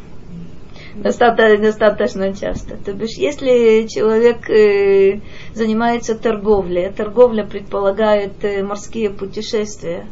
[0.96, 2.76] Достаточно, часто.
[2.76, 5.20] То бишь, если человек э,
[5.52, 10.06] занимается торговлей, торговля предполагает э, морские путешествия,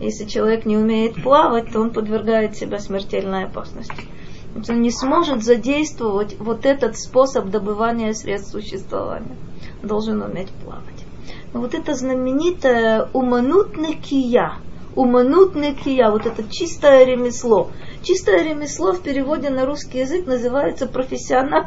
[0.00, 4.06] если человек не умеет плавать, то он подвергает себя смертельной опасности.
[4.68, 9.36] Он не сможет задействовать вот этот способ добывания средств существования.
[9.82, 11.04] Он должен уметь плавать.
[11.52, 14.54] Но вот это знаменитое уманутный кия,
[14.96, 17.70] уманутный кия, вот это чистое ремесло.
[18.02, 21.66] Чистое ремесло в переводе на русский язык называется профессионал,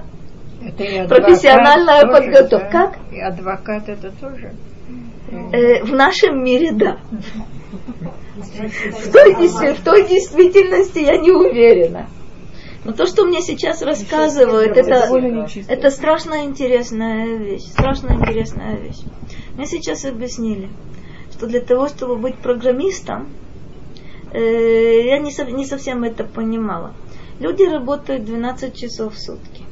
[0.61, 2.69] Это и профессиональная тоже, подготовка.
[2.71, 2.71] да?
[2.71, 2.97] Как?
[3.11, 4.53] И адвокат это тоже.
[5.51, 6.97] Э, в нашем мире да.
[8.35, 12.07] В той, в той действительности я не уверена.
[12.83, 15.09] Но то, что мне сейчас рассказывают, это,
[15.69, 17.63] это страшно интересная вещь.
[17.63, 18.99] Страшно интересная вещь.
[19.55, 20.69] Мне сейчас объяснили,
[21.33, 23.29] что для того, чтобы быть программистом,
[24.31, 26.93] э, я не, сов- не совсем это понимала.
[27.39, 29.63] Люди работают 12 часов в сутки.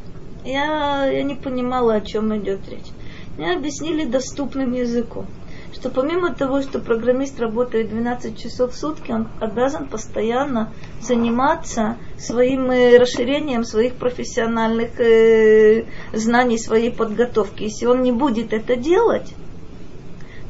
[0.44, 2.90] Я, я не понимала, о чем идет речь.
[3.38, 5.28] Мне объяснили доступным языком,
[5.72, 12.72] что помимо того, что программист работает 12 часов в сутки, он обязан постоянно заниматься своим
[12.72, 17.64] э, расширением своих профессиональных э, знаний, своей подготовки.
[17.64, 19.36] Если он не будет это делать,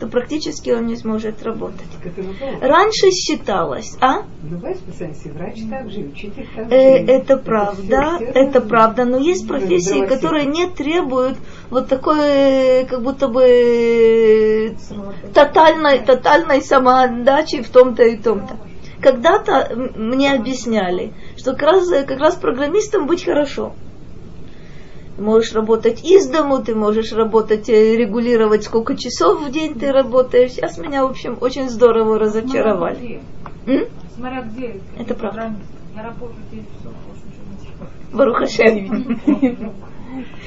[0.01, 1.85] то практически он не сможет работать.
[2.59, 4.23] Раньше считалось, а?
[5.29, 6.47] Врач так же, и учитель.
[6.57, 11.37] Э, это правда, это правда, но есть профессии, которые не требуют
[11.69, 14.73] вот такой, э, как будто бы э,
[15.35, 18.55] тотальной, тотальной самоотдачи в том-то и том-то.
[19.01, 23.73] Когда-то мне объясняли, что как раз, как раз программистом быть хорошо.
[25.21, 29.91] Ты можешь работать из дому, ты можешь работать, э, регулировать, сколько часов в день ты
[29.91, 30.53] работаешь.
[30.53, 33.21] Сейчас меня, в общем, очень здорово разочаровали.
[33.67, 33.85] М?
[34.15, 34.81] Смотря где.
[34.97, 35.41] Это правда.
[35.41, 35.61] Программист.
[35.95, 37.91] Я работаю 9 часов, больше ничего не делаю.
[38.17, 39.69] Барухашем.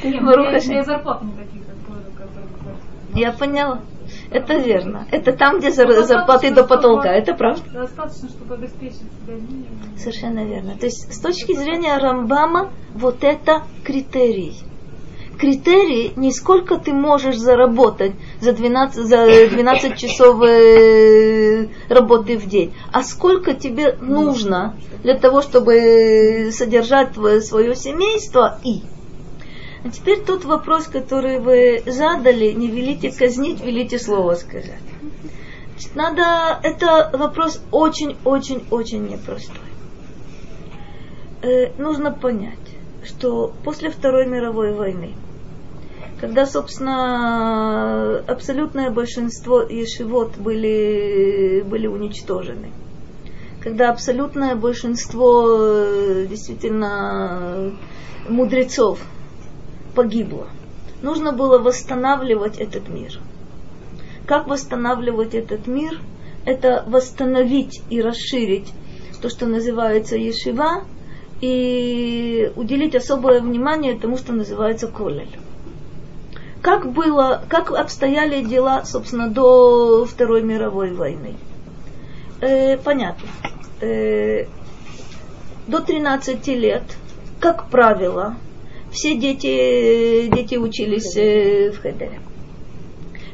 [0.03, 0.71] Нет, Барух у меня- у Хашем.
[0.73, 3.81] меня зарплат не таких, которые- которые- Я поняла.
[4.31, 5.07] Это верно.
[5.11, 7.13] Это там, где зар- зарплаты до потолка.
[7.13, 7.63] Это правда.
[7.73, 9.97] Достаточно, чтобы обеспечить себя минимум.
[9.99, 10.77] Совершенно верно.
[10.79, 14.55] То есть с точки зрения Рамбама вот это критерий.
[15.39, 22.73] Критерий не сколько ты можешь заработать за 12, за 12 часов э, работы в день,
[22.93, 28.83] а сколько тебе нужно для того, чтобы содержать твое- свое семейство и.
[29.85, 34.81] А теперь тот вопрос, который вы задали, не велите казнить, велите слово сказать.
[35.95, 39.59] Надо, это вопрос очень-очень-очень непростой.
[41.43, 42.55] Э, нужно понять,
[43.05, 45.13] что после Второй мировой войны,
[46.19, 52.71] когда, собственно, абсолютное большинство ешивот были, были уничтожены,
[53.63, 57.73] когда абсолютное большинство э, действительно
[58.27, 59.01] мудрецов
[59.95, 60.49] погибло,
[61.03, 63.19] нужно было восстанавливать этот мир.
[64.27, 65.99] Как восстанавливать этот мир?
[66.45, 68.73] Это восстановить и расширить
[69.23, 70.85] то, что называется ешива,
[71.41, 75.39] и уделить особое внимание тому, что называется колель.
[76.63, 81.35] Как было, как обстояли дела, собственно, до Второй мировой войны?
[82.41, 83.29] Э, понятно.
[83.81, 84.47] Э,
[85.67, 86.83] до 13 лет,
[87.41, 88.37] как правило,
[88.95, 92.21] все дети, дети учились э, в Хедере.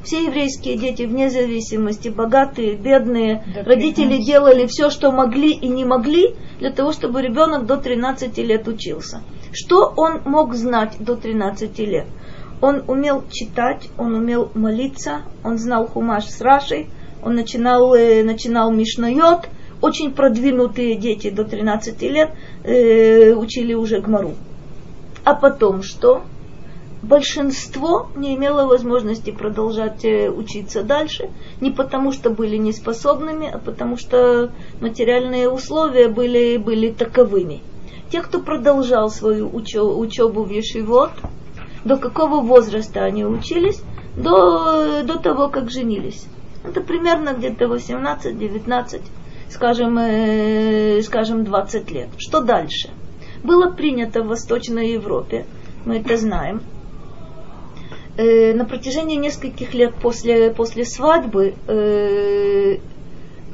[0.02, 4.26] Все еврейские дети, вне зависимости, богатые, бедные, До родители 13.
[4.26, 9.22] делали все, что могли и не могли, для того, чтобы ребенок до 13 лет учился.
[9.52, 12.06] Что он мог знать до 13 лет?
[12.62, 16.88] Он умел читать, он умел молиться, он знал хумаш с Рашей,
[17.22, 19.48] он начинал, э, начинал Мишнайот.
[19.82, 22.30] Очень продвинутые дети до 13 лет
[22.64, 24.34] э, учили уже Гмару.
[25.24, 26.22] А потом что?
[27.02, 33.96] Большинство не имело возможности продолжать э, учиться дальше, не потому что были неспособными, а потому
[33.96, 37.62] что материальные условия были, были таковыми.
[38.10, 41.12] Те, кто продолжал свою учебу в Ешивот,
[41.84, 43.82] До какого возраста они учились?
[44.16, 46.26] До, до того, как женились.
[46.64, 49.00] Это примерно где-то 18-19,
[49.48, 52.08] скажем, э, скажем, 20 лет.
[52.18, 52.90] Что дальше?
[53.42, 55.46] Было принято в Восточной Европе,
[55.86, 56.62] мы это знаем,
[58.16, 62.76] э, на протяжении нескольких лет после, после свадьбы э,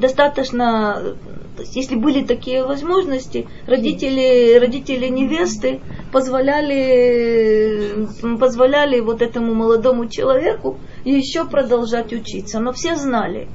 [0.01, 1.17] достаточно,
[1.57, 5.81] то есть, если были такие возможности, родители, родители невесты
[6.13, 8.07] позволяли,
[8.39, 12.59] позволяли вот этому молодому человеку еще продолжать учиться.
[12.59, 13.49] Но все знали,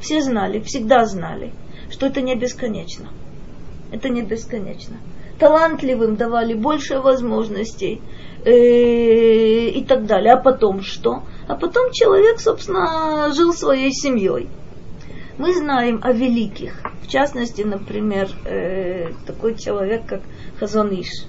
[0.00, 1.52] все знали, всегда знали,
[1.90, 3.08] что это не бесконечно.
[3.92, 4.96] Это не бесконечно.
[5.38, 8.00] Талантливым давали больше возможностей
[8.44, 10.32] э, и так далее.
[10.32, 11.24] А потом что?
[11.46, 14.48] А потом человек, собственно, жил своей семьей.
[15.38, 16.80] Мы знаем о великих.
[17.02, 20.22] В частности, например, э, такой человек, как
[20.58, 21.26] Хазон Иш.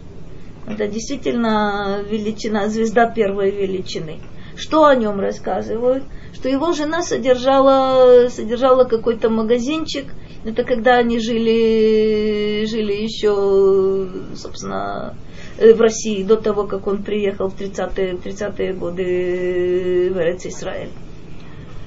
[0.65, 4.19] Это действительно величина, звезда первой величины.
[4.57, 6.03] Что о нем рассказывают?
[6.33, 10.05] Что его жена содержала, содержала какой-то магазинчик.
[10.45, 15.15] Это когда они жили, жили еще, собственно,
[15.59, 20.89] э, в России до того, как он приехал в 30-е, 30-е годы в Эрец Израиль.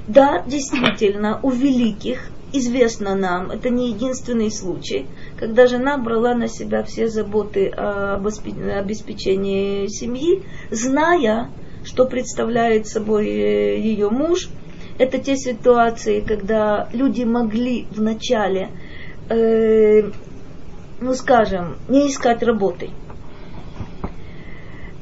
[0.07, 5.07] Да, действительно, у великих известно нам, это не единственный случай,
[5.39, 11.51] когда жена брала на себя все заботы об обеспечении семьи, зная,
[11.85, 14.49] что представляет собой э, ее муж.
[14.99, 18.69] Это те ситуации, когда люди могли вначале,
[19.29, 20.11] э,
[21.01, 22.91] ну скажем, не искать работы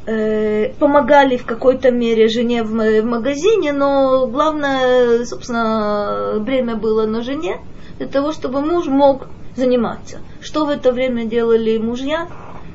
[0.08, 7.22] э, помогали в какой-то мере жене в, в магазине, но главное, собственно, время было на
[7.22, 7.58] жене
[7.98, 10.20] для того, чтобы муж мог заниматься.
[10.40, 12.28] Что в это время делали мужья?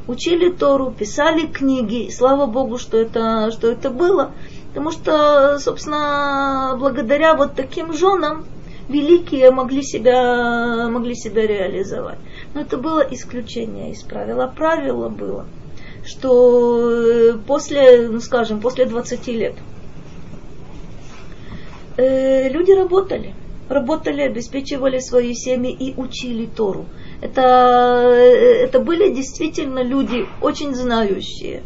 [0.07, 2.09] Учили Тору, писали книги.
[2.11, 4.31] Слава Богу, что это, что это было.
[4.69, 8.45] Потому что, собственно, благодаря вот таким женам
[8.89, 12.19] великие могли себя, могли себя реализовать.
[12.53, 14.51] Но это было исключение из правила.
[14.55, 15.45] Правило было–
[16.05, 19.55] что э, после, ну скажем, после 20 лет
[21.97, 23.33] э, люди работали.
[23.69, 26.85] Работали, обеспечивали свои семьи и учили Тору.
[27.23, 31.63] Это, это были действительно люди очень знающие.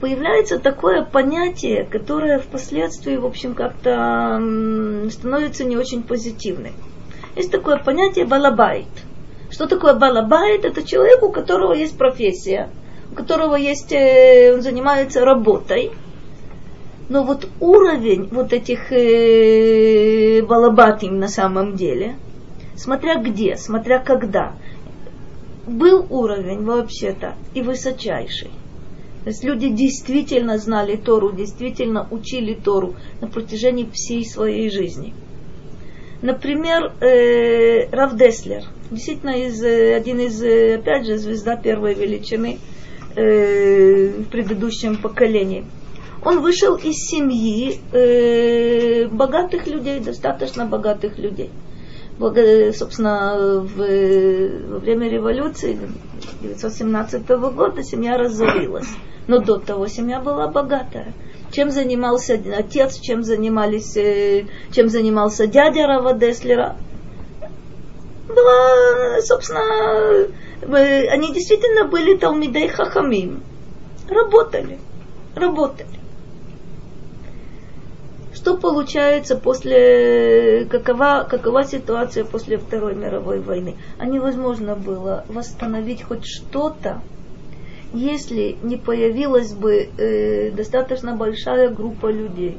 [0.00, 4.40] Появляется такое понятие, которое впоследствии, в общем, как-то
[5.10, 6.72] становится не очень позитивным.
[7.36, 8.88] Есть такое понятие балабайт–
[9.52, 10.64] что такое балабайт?
[10.64, 12.70] Это человек, у которого есть профессия,
[13.10, 15.92] у которого есть, э, он занимается работой.
[17.10, 22.16] Но вот уровень вот этих э, балабатим на самом деле,
[22.82, 24.54] смотря где, смотря когда,
[25.66, 28.50] был уровень вообще-то и высочайший.
[29.22, 35.14] То есть люди действительно знали Тору, действительно учили Тору на протяжении всей своей жизни.
[36.22, 42.58] Например, э, Рав Деслер, действительно из, э, один из, э, опять же, звезда первой величины
[43.14, 45.64] э, в предыдущем поколении.
[46.24, 51.50] Он вышел из семьи э, богатых людей, достаточно богатых людей.
[52.72, 58.88] Собственно, в, во время революции 1917 года семья разорилась.
[59.26, 61.14] Но до того семья была богатая
[61.52, 66.76] чем занимался отец, чем, занимались, э, чем занимался дядя Рава Деслера.
[68.28, 70.28] Было, собственно,
[71.12, 73.42] они действительно были Талмидей Хахамим.
[74.08, 74.78] Работали,
[75.36, 76.01] работали.
[78.34, 83.76] Что получается после, какова, какова ситуация после Второй мировой войны?
[83.98, 87.02] А невозможно было восстановить хоть что-то,
[87.92, 92.56] если не появилась бы э, достаточно большая группа людей,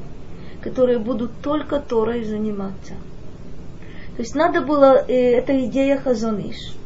[0.62, 2.94] которые будут только Торой заниматься.
[4.14, 6.76] То есть надо было, э, это идея Хазониш,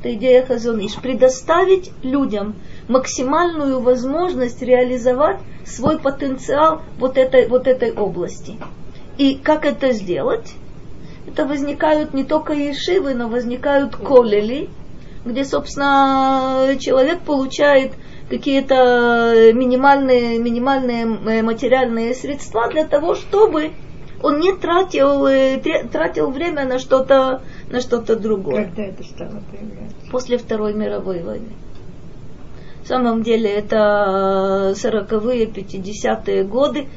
[0.00, 2.56] это идея Хазониш, предоставить людям
[2.88, 5.38] максимальную возможность реализовать
[5.68, 8.56] свой потенциал вот этой, вот этой области.
[9.16, 10.54] И как это сделать?
[11.26, 14.70] Это возникают не только ешивы, но возникают колели,
[15.24, 17.92] где, собственно, человек получает
[18.30, 23.72] какие-то минимальные, минимальные э, материальные средства для того, чтобы
[24.22, 25.58] он не тратил, э,
[25.90, 28.64] тратил время на что-то, на что-то другое.
[28.66, 29.96] Когда это стало появляться?
[30.10, 31.52] После Второй мировой войны.
[32.88, 36.88] Самом деле это 40-е, 50-е годы.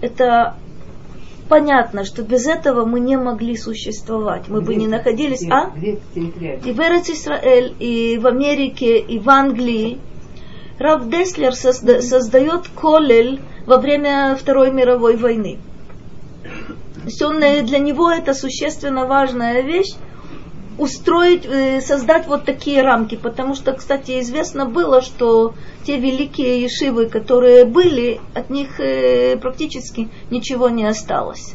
[0.00, 0.54] Это
[1.50, 4.48] понятно, что без этого мы не могли существовать.
[4.48, 5.42] Мы где, бы не находились...
[5.42, 5.70] Где, а?
[5.76, 6.00] Где
[6.64, 9.98] и в Эрец Исраэль, и в Америке, и в Англии.
[10.78, 15.58] Рав Деслер созда- создает колель во время Второй мировой войны.
[16.42, 19.92] То есть он, э, для него это существенно важная вещь,
[20.78, 25.54] устроить, э, создать вот такие рамки, потому что, кстати, известно было, что
[25.84, 31.54] те великие ешивы, которые были, от них э, практически ничего не осталось.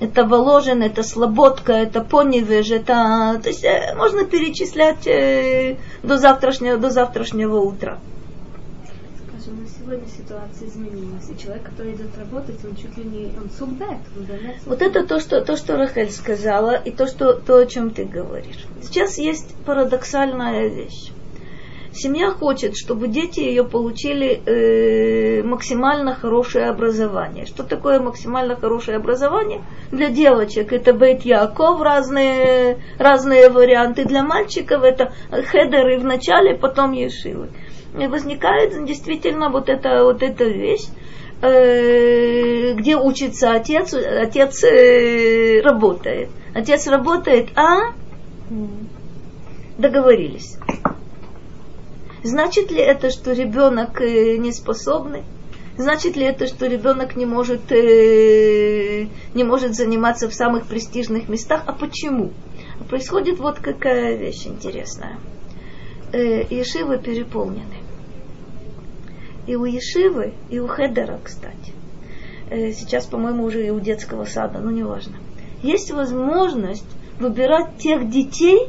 [0.00, 3.40] Это Воложен, это Слободка, это Поневеж, это...
[3.42, 5.04] То есть э, можно перечислять
[6.02, 7.98] до, завтрашнего, до завтрашнего утра.
[9.84, 14.26] Сегодня ситуация изменилась, и человек, который идет работать, он чуть ли не, он субдает, он
[14.64, 18.04] Вот это то, что, то, что Рахель сказала, и то, что, то, о чем ты
[18.04, 18.64] говоришь.
[18.82, 21.10] Сейчас есть парадоксальная вещь.
[21.92, 27.44] Семья хочет, чтобы дети ее получили э, максимально хорошее образование.
[27.44, 29.62] Что такое максимально хорошее образование?
[29.92, 34.06] Для девочек это Бейт Яков, разные, разные варианты.
[34.06, 37.50] Для мальчиков это хедеры в начале, потом ешивы.
[37.98, 40.86] И возникает действительно вот эта, вот эта вещь,
[41.42, 46.30] э, где учится отец, отец э, работает.
[46.54, 47.92] Отец работает, а
[49.78, 50.56] договорились.
[52.24, 55.22] Значит ли это, что ребенок э, не способный?
[55.76, 61.62] Значит ли это, что ребенок не может, э, не может заниматься в самых престижных местах?
[61.66, 62.32] А почему?
[62.88, 65.18] Происходит вот какая вещь интересная.
[66.12, 67.83] Э, ешивы переполнены.
[69.46, 71.72] И у Ешивы, и у Хедера, кстати.
[72.50, 75.16] Э, сейчас, по-моему, уже и у детского сада, но неважно.
[75.62, 76.84] Есть возможность
[77.18, 78.68] выбирать тех детей,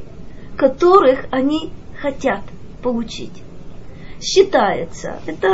[0.58, 2.42] которых они хотят
[2.82, 3.44] получить.
[4.22, 5.20] Считается.
[5.26, 5.48] Это,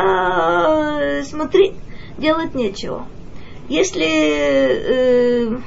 [1.02, 1.74] э, смотри,
[2.18, 3.06] делать нечего.
[3.70, 5.58] Если э,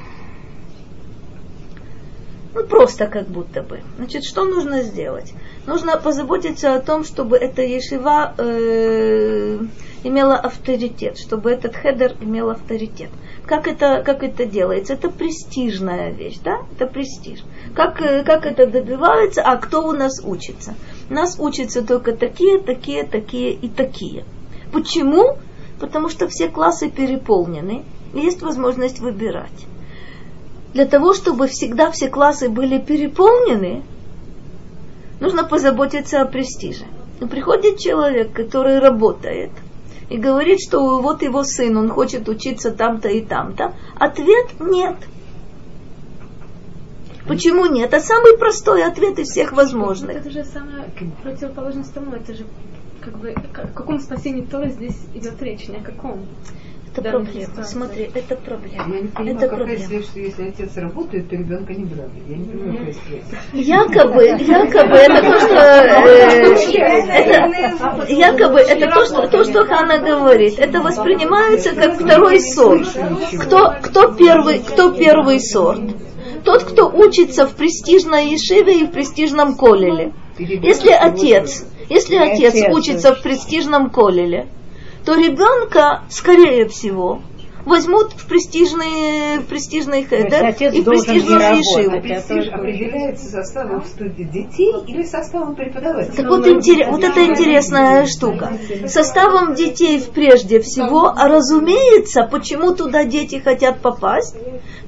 [2.55, 3.81] ну, просто как будто бы.
[3.97, 5.35] Значит, что нужно сделать?
[5.67, 9.59] Нужно позаботиться о том, чтобы эта ешива э,
[10.03, 13.09] имела авторитет, чтобы этот хедер имел авторитет.
[13.47, 14.93] Как это, как это делается?
[14.93, 16.59] Это престижная вещь, да?
[16.73, 17.41] Это престиж.
[17.75, 19.41] Как, э, как это добивается?
[19.43, 20.75] А кто у нас учится?
[21.09, 24.25] У нас учатся только такие, такие, такие и такие.
[24.71, 25.39] Почему?
[25.81, 29.67] Потому что все классы переполнены, и есть возможность выбирать
[30.75, 33.85] для того, чтобы всегда все классы были переполнены,
[35.21, 36.85] нужно позаботиться о престиже.
[37.21, 39.51] Но приходит человек, который работает,
[40.11, 43.75] и говорит, что вот его сын, он хочет учиться там-то и там-то.
[43.99, 44.97] Ответ нет.
[47.27, 47.95] Почему нет?
[47.95, 50.17] А самый простой ответ из всех возможных.
[50.17, 50.91] Это же самая
[51.23, 52.45] противоположность тому, это же
[53.01, 56.27] как бы о каком спасении Торы здесь идет речь, не о каком.
[56.97, 57.47] Это проблема.
[57.47, 57.73] ситуации.
[57.73, 58.95] Смотри, это проблема.
[58.95, 59.85] Я не понимаю, Это какая проблема.
[59.85, 62.11] связь, что если отец работает, то ребенка не брали.
[62.29, 63.25] Я не понимаю, какая связь.
[63.53, 65.55] Якобы, якобы это то, что
[67.15, 70.59] это, якобы это то, что то, что Хана говорит.
[70.59, 72.87] Это воспринимается как второй сорт.
[73.41, 75.81] Кто, кто первый, кто первый сорт?
[76.45, 80.13] Тот, кто учится в престижной ешиве и в престижном колеле.
[80.39, 84.47] Если отец, если отец отец учится в престижном колеле,
[85.05, 87.21] то ребенка, скорее всего,
[87.65, 91.97] возьмут в престижный, в престижный хедер отец и в престижную ешиву.
[91.97, 96.17] А престиж определяется составом в студии детей или составом преподавателей?
[96.17, 98.53] Так вот, интерес- вот это интересная штука.
[98.87, 104.37] Составом детей прежде всего, а разумеется, почему туда дети хотят попасть?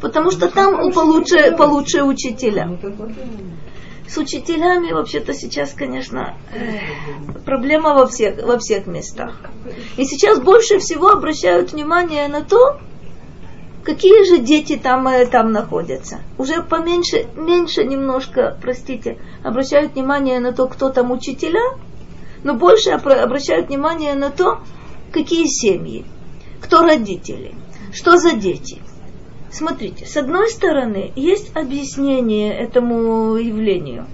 [0.01, 2.79] Потому что там у получше, получше учителя.
[4.09, 6.79] С учителями вообще-то сейчас, конечно, э,
[7.45, 9.35] проблема во всех, во всех местах.
[9.97, 12.79] И сейчас больше всего обращают внимание на то,
[13.83, 16.21] какие же дети там, э, там находятся.
[16.39, 21.77] Уже поменьше, меньше немножко, простите, обращают внимание на то, кто там учителя,
[22.45, 24.61] но больше обра- обращают внимание на то,
[25.13, 26.05] какие семьи,
[26.61, 27.55] кто родители,
[27.93, 28.81] что за дети.
[29.51, 34.07] Смотрите, с одной стороны, есть объяснение этому явлению.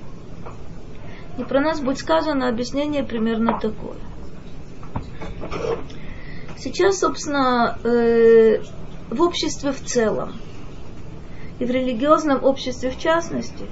[1.39, 3.97] И про нас будет сказано объяснение примерно такое.
[6.59, 8.63] Сейчас, собственно, э,
[9.11, 10.33] в обществе в целом
[11.59, 13.67] и в религиозном обществе в частности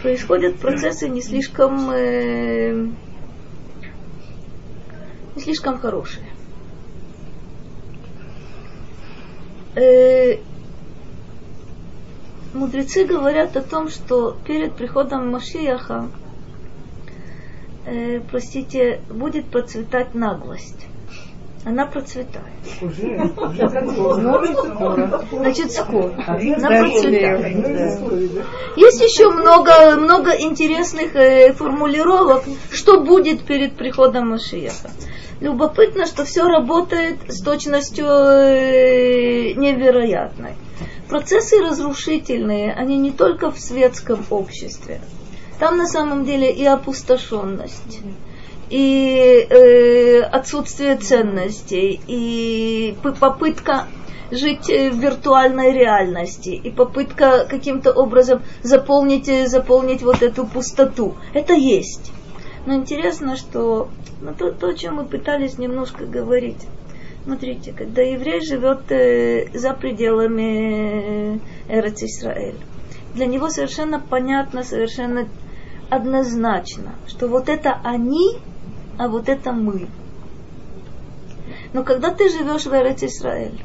[0.00, 2.88] происходят процессы не слишком, э,
[5.34, 6.26] не слишком хорошие.
[9.74, 10.38] Э,
[12.54, 16.08] мудрецы говорят о том, что перед приходом Машияха,
[17.86, 20.86] э, простите, будет процветать наглость.
[21.64, 22.44] Она процветает.
[22.80, 25.24] Уже, уже скоро.
[25.30, 26.12] Значит, скоро.
[26.26, 27.62] А Она процветает.
[28.34, 28.42] да.
[28.74, 32.42] Есть еще много, много интересных э, формулировок,
[32.72, 34.90] что будет перед приходом Машиеха.
[35.42, 40.54] Любопытно, что все работает с точностью э, невероятной.
[41.08, 45.00] Процессы разрушительные, они не только в светском обществе.
[45.58, 48.02] Там на самом деле и опустошенность,
[48.70, 53.88] и э, отсутствие ценностей, и попытка
[54.30, 61.16] жить э, в виртуальной реальности, и попытка каким-то образом заполнить, э, заполнить вот эту пустоту.
[61.34, 62.12] Это есть.
[62.64, 63.88] Но интересно, что
[64.20, 66.66] ну, то, то, о чем мы пытались немножко говорить.
[67.24, 72.56] Смотрите, когда еврей живет э, за пределами Эрец Исраэль,
[73.14, 75.28] для него совершенно понятно, совершенно
[75.90, 78.38] однозначно, что вот это они,
[78.98, 79.88] а вот это мы.
[81.72, 83.60] Но когда ты живешь в Эрец Исраэль,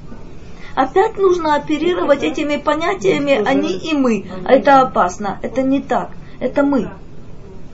[0.76, 4.28] опять нужно оперировать этими понятиями они и мы.
[4.46, 5.40] А это опасно.
[5.42, 6.12] Это не так.
[6.40, 6.92] Это мы.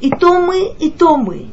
[0.04, 1.48] И то мы, и то мы.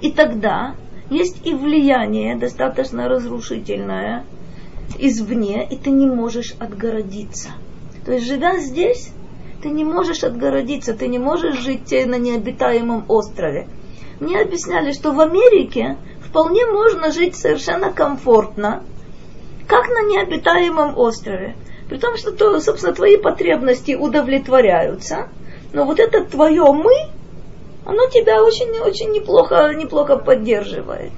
[0.00, 0.74] И тогда
[1.08, 4.24] есть и влияние достаточно разрушительное
[4.98, 7.50] извне, и ты не можешь отгородиться.
[8.04, 9.12] То есть, живя здесь,
[9.62, 13.68] ты не можешь отгородиться, ты не можешь жить на необитаемом острове.
[14.18, 15.96] Мне объясняли, что в Америке
[16.26, 18.82] вполне можно жить совершенно комфортно,
[19.68, 21.54] как на необитаемом острове.
[21.88, 25.28] При том, что, то, собственно, твои потребности удовлетворяются,
[25.72, 27.13] но вот это твое «мы»,
[27.84, 31.12] оно тебя очень-очень неплохо, неплохо поддерживает.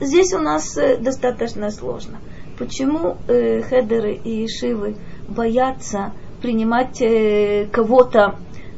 [0.00, 2.18] Здесь у нас э, достаточно сложно.
[2.58, 4.96] Почему э, хедеры и шивы
[5.28, 8.36] боятся принимать э, кого-то,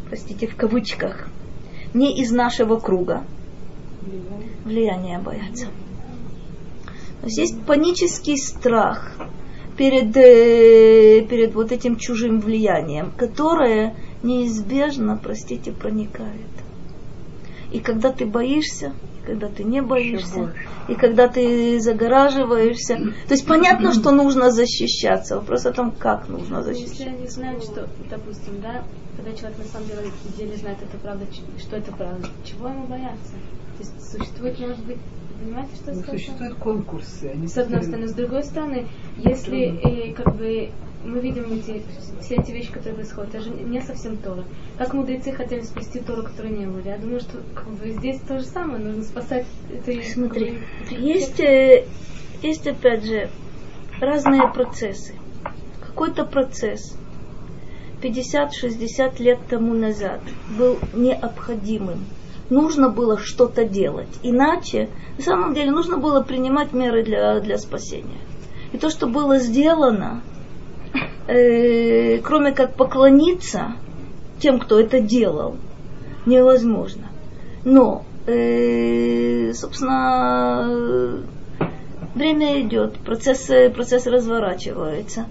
[0.08, 1.28] простите, в кавычках,
[1.94, 3.24] не из нашего круга?
[4.64, 5.66] Влияние боятся.
[7.24, 9.12] Есть панический страх
[9.76, 16.65] перед, э, перед вот этим чужим влиянием, которое неизбежно, простите, проникает.
[17.72, 18.92] И когда ты боишься,
[19.22, 20.54] и когда ты не боишься,
[20.88, 22.96] и когда ты загораживаешься,
[23.26, 25.36] то есть понятно, что нужно защищаться.
[25.36, 27.04] Вопрос о том, как нужно Если защищаться.
[27.04, 28.84] они знают, что, допустим, да,
[29.16, 31.26] когда человек на самом деле, деле знает это правда,
[31.58, 33.32] что это правда, чего ему бояться?
[33.76, 34.98] То есть существует, может быть,
[35.38, 36.02] понимаете, что я Ну?
[36.04, 37.30] Существуют конкурсы.
[37.34, 38.86] Они С одной стороны, с другой стороны,
[39.18, 40.70] если э, как бы
[41.06, 41.82] мы видим эти,
[42.20, 44.44] все эти вещи, которые происходят, это же не совсем Тора.
[44.76, 46.80] Как мудрецы хотели спасти Тору, которой не было.
[46.84, 50.58] Я думаю, что как бы, здесь то же самое, нужно спасать это Смотри,
[50.90, 51.86] есть, э,
[52.42, 53.30] есть опять же
[54.00, 55.14] разные процессы.
[55.80, 56.96] Какой-то процесс
[58.02, 60.20] 50-60 лет тому назад
[60.58, 62.04] был необходимым.
[62.50, 64.20] Нужно было что-то делать.
[64.22, 64.88] Иначе,
[65.18, 68.20] на самом деле, нужно было принимать меры для, для спасения.
[68.72, 70.22] И то, что было сделано,
[71.26, 73.72] э, кроме как поклониться
[74.40, 75.56] тем, кто это делал,
[76.26, 77.08] невозможно.
[77.64, 81.22] Но, э, собственно,
[82.14, 85.26] время идет, процесс, процесс разворачивается.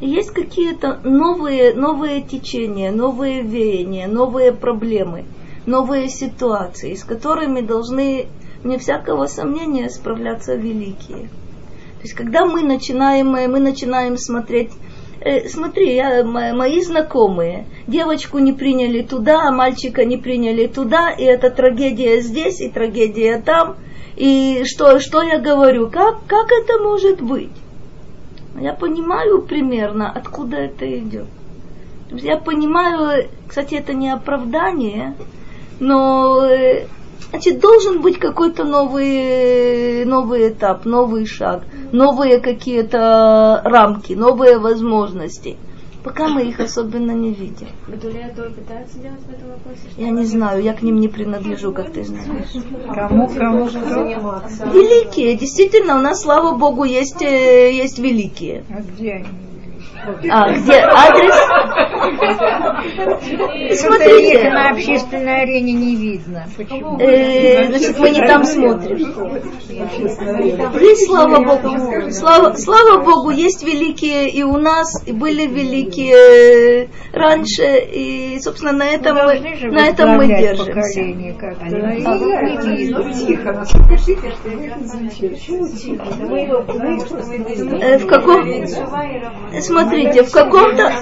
[0.00, 5.26] Есть какие-то новые, новые течения, новые веяния, новые проблемы,
[5.66, 8.26] новые ситуации, с которыми должны,
[8.64, 11.28] вне всякого сомнения, справляться великие.
[12.00, 14.70] То есть, когда мы начинаем, мы начинаем смотреть,
[15.20, 21.10] э, смотри, я, мо- мои знакомые, девочку не приняли туда, а мальчика не приняли туда,
[21.10, 23.76] и это трагедия здесь, и трагедия там,
[24.16, 27.50] и что, что я говорю, как, как это может быть?
[28.58, 31.26] Я понимаю примерно, откуда это идет.
[32.10, 35.14] Я понимаю, кстати, это не оправдание,
[35.78, 36.86] но э,
[37.30, 41.62] значит, должен быть какой-то новый, новый этап, новый шаг,
[41.92, 45.56] новые какие-то рамки, новые возможности.
[46.02, 47.68] Пока мы их особенно не видим.
[49.98, 52.48] Я не знаю, я к ним не принадлежу, как ты знаешь.
[52.94, 54.04] Кому, кому, кто?
[54.72, 58.64] Великие, действительно, у нас, слава Богу, есть, э, есть великие.
[58.70, 59.26] А где они?
[60.30, 61.34] А, где адрес?
[63.80, 66.46] Смотрите, на общественной арене не видно.
[66.56, 66.98] Почему?
[66.98, 68.96] э, значит, мы не там смотрим.
[70.80, 77.78] Есть, слава Богу, слава, слава Богу, есть великие и у нас, и были великие раньше,
[77.78, 81.00] и, собственно, на этом, мы, на этом мы держимся.
[82.04, 82.16] А.
[87.80, 88.44] Э, В каком?
[89.90, 90.92] Смотрите, в каком-то...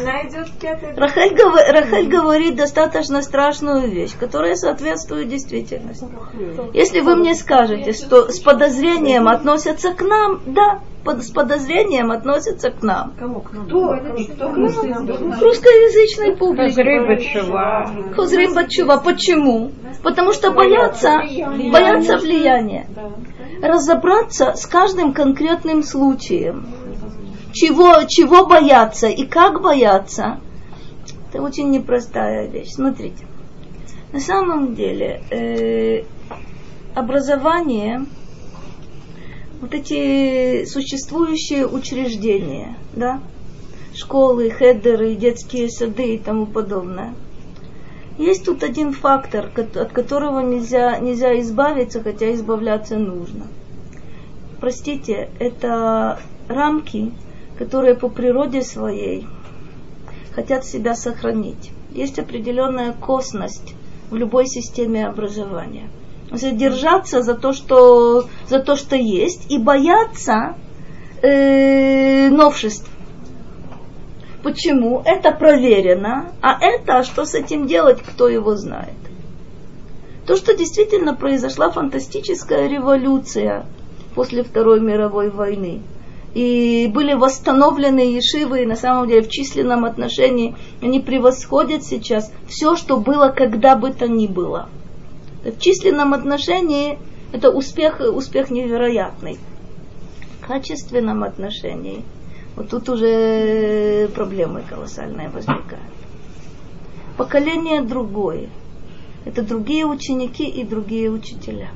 [0.97, 6.07] Рахель, гов- Рахель говорит достаточно страшную вещь, которая соответствует действительности.
[6.73, 12.71] Если вы мне скажете, что с подозрением относятся к нам, да, под- с подозрением относятся
[12.71, 13.13] к нам.
[13.19, 13.41] Кому?
[13.41, 13.67] К нам?
[13.67, 13.97] Кто?
[14.35, 14.57] Кто к
[15.43, 16.73] русскоязычной публике.
[18.15, 18.99] Хозрим Батчува.
[18.99, 19.73] Почему?
[20.03, 21.21] Потому что боятся,
[21.73, 22.87] боятся влияния.
[23.63, 26.67] Разобраться с каждым конкретным случаем.
[27.61, 30.39] Чего, чего бояться и как бояться,
[31.29, 32.71] это очень непростая вещь.
[32.75, 33.27] Смотрите.
[34.13, 36.05] На самом деле, э,
[36.95, 38.07] образование,
[39.61, 43.21] вот эти существующие учреждения, да,
[43.93, 47.13] школы, хедеры, детские сады и тому подобное.
[48.19, 53.49] Есть тут один фактор, от которого нельзя, нельзя избавиться, хотя избавляться нужно.
[54.61, 57.13] Простите, это рамки,
[57.59, 59.27] которые по природе своей
[60.33, 61.73] хотят себя сохранить.
[61.91, 63.75] Есть определенная косность
[64.11, 65.89] в любой системе образования.
[66.31, 70.55] Задержаться за то, что, за то, что есть, и бояться
[71.23, 72.89] э, новшеств.
[74.43, 75.03] Почему?
[75.05, 78.95] Это проверено, а это, что с этим делать, кто его знает.
[80.27, 83.67] То, что действительно произошла фантастическая революция
[84.15, 85.81] после Второй мировой войны,
[86.35, 92.77] и были восстановлены ешивы, и на самом деле в численном отношении они превосходят сейчас все,
[92.77, 94.69] что было когда бы то ни было.
[95.45, 96.99] В численном отношении
[97.33, 99.39] это успех, успех невероятный.
[100.41, 102.05] В качественном отношении
[102.57, 105.83] вот тут уже проблемы колоссальные возникают.
[107.17, 108.49] Поколение другое.
[109.25, 111.71] Это другие ученики и другие учителя.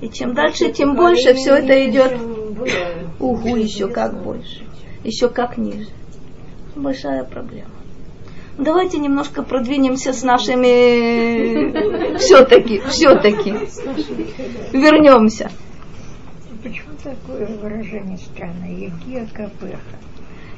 [0.00, 2.12] И чем дальше, тем больше все это идет.
[3.20, 4.64] Угу, еще как больше.
[5.04, 5.88] Еще как ниже.
[6.74, 7.70] Большая проблема.
[8.58, 13.52] Давайте немножко продвинемся с нашими все-таки, все-таки.
[14.72, 15.50] Вернемся.
[16.62, 18.70] Почему такое выражение странное?
[18.70, 19.78] Егия капеха.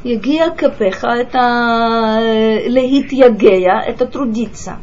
[0.05, 2.21] Егия капеха это
[2.69, 4.79] легит ягея, это трудиться.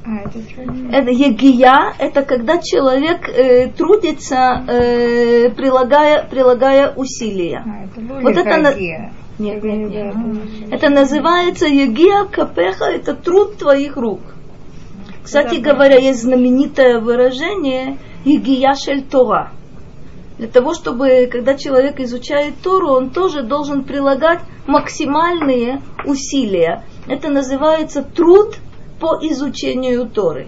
[0.92, 7.64] Егия это когда человек э, трудится, э, прилагая, прилагая усилия.
[7.66, 8.74] А, это Вот это на-.
[9.38, 10.16] Нет, нет, нет.
[10.72, 14.22] Это называется егия капеха, это труд твоих рук.
[15.24, 19.52] Кстати говоря, есть знаменитое выражение егия шель Тора.
[20.38, 26.84] Для того, чтобы, когда человек изучает Тору, он тоже должен прилагать максимальные усилия.
[27.08, 28.58] Это называется труд
[29.00, 30.48] по изучению Торы.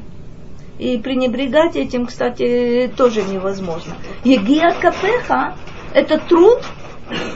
[0.77, 3.93] И пренебрегать этим, кстати, тоже невозможно.
[4.23, 5.55] Егия капеха–
[5.93, 6.59] это труд,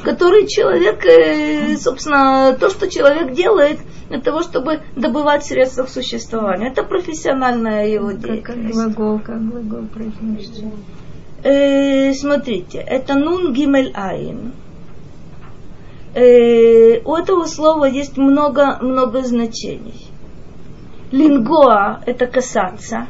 [0.03, 3.79] который человек, э, собственно, то, что человек делает
[4.09, 6.69] для того, чтобы добывать средства к существованию.
[6.69, 8.75] Это профессиональная его Как, как деятельность.
[8.75, 10.65] глагол, как глагол произносится.
[11.43, 14.53] Э, смотрите, это нун гимель айн.
[16.13, 20.07] Э, у этого слова есть много, много значений.
[21.11, 23.07] Лингоа– это касаться.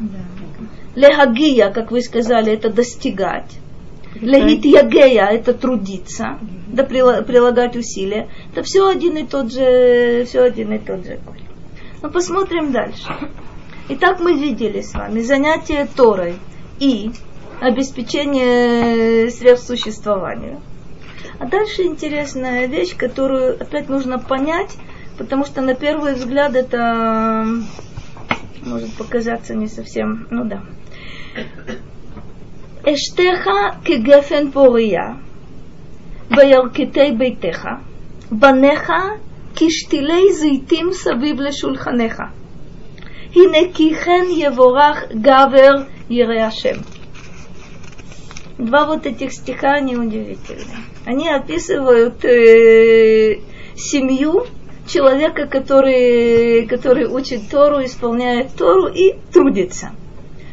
[0.95, 3.57] Лехагия, как вы сказали, это достигать.
[4.15, 8.27] Легит ягея– это трудиться, да прила- прилагать усилия.
[8.51, 11.47] Это все один и тот же, все один и тот же корень.
[12.01, 13.09] Но посмотрим дальше.
[13.89, 16.36] Итак, мы видели с вами занятие Торой
[16.79, 17.11] и
[17.61, 20.61] обеспечение средств существования.
[21.38, 24.76] А дальше интересная вещь, которую опять нужно понять,
[25.18, 27.47] потому что на первый взгляд это
[28.62, 30.62] может показаться не совсем, ну да.
[32.84, 35.16] Эштеха кегефен пория,
[36.30, 37.66] בירכתי ביתך,
[38.30, 38.92] בניך
[39.57, 42.22] כשתילי זיתים סביב לשולחניך.
[43.34, 45.74] הנה כי כן יבורך גבר
[46.11, 46.76] ירא השם.
[48.62, 50.86] Два вот этих стиха, они удивительные.
[51.03, 53.39] Они описывают э,
[53.76, 54.45] семью
[54.88, 59.93] человека, который, который учит Тору, исполняет Тору и трудится.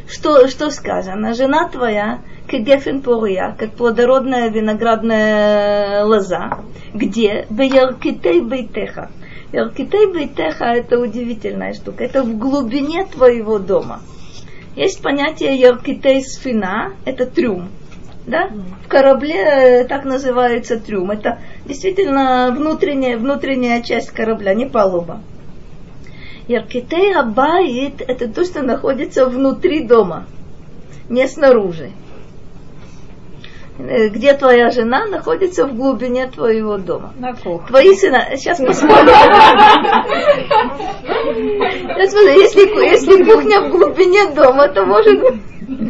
[0.09, 1.35] Что, что сказано?
[1.35, 6.61] Жена твоя, как гефен как плодородная виноградная лоза.
[6.95, 7.47] Где?
[7.51, 9.11] Беяркитей бейтеха.
[9.53, 12.05] Яркитей бейтеха– это удивительная штука.
[12.05, 14.01] Это в глубине твоего дома.
[14.77, 17.69] Есть понятие яркитей сфина, это трюм.
[18.29, 18.51] Да?
[18.85, 21.11] В корабле э, так называется трюм.
[21.11, 25.23] Это действительно внутренняя, внутренняя часть корабля, не палуба.
[26.47, 30.27] Яркитей абайт– это то, что находится внутри дома,
[31.09, 31.91] не снаружи.
[33.79, 37.15] э, где твоя жена, находится в глубине твоего дома.
[37.19, 37.67] На кухне.
[37.69, 39.09] Твои сына, сейчас посмотрим.
[41.95, 42.41] Сейчас посмотрим.
[42.41, 45.41] Если, если кухня в глубине дома, то может быть...
[45.69, 45.85] Правда,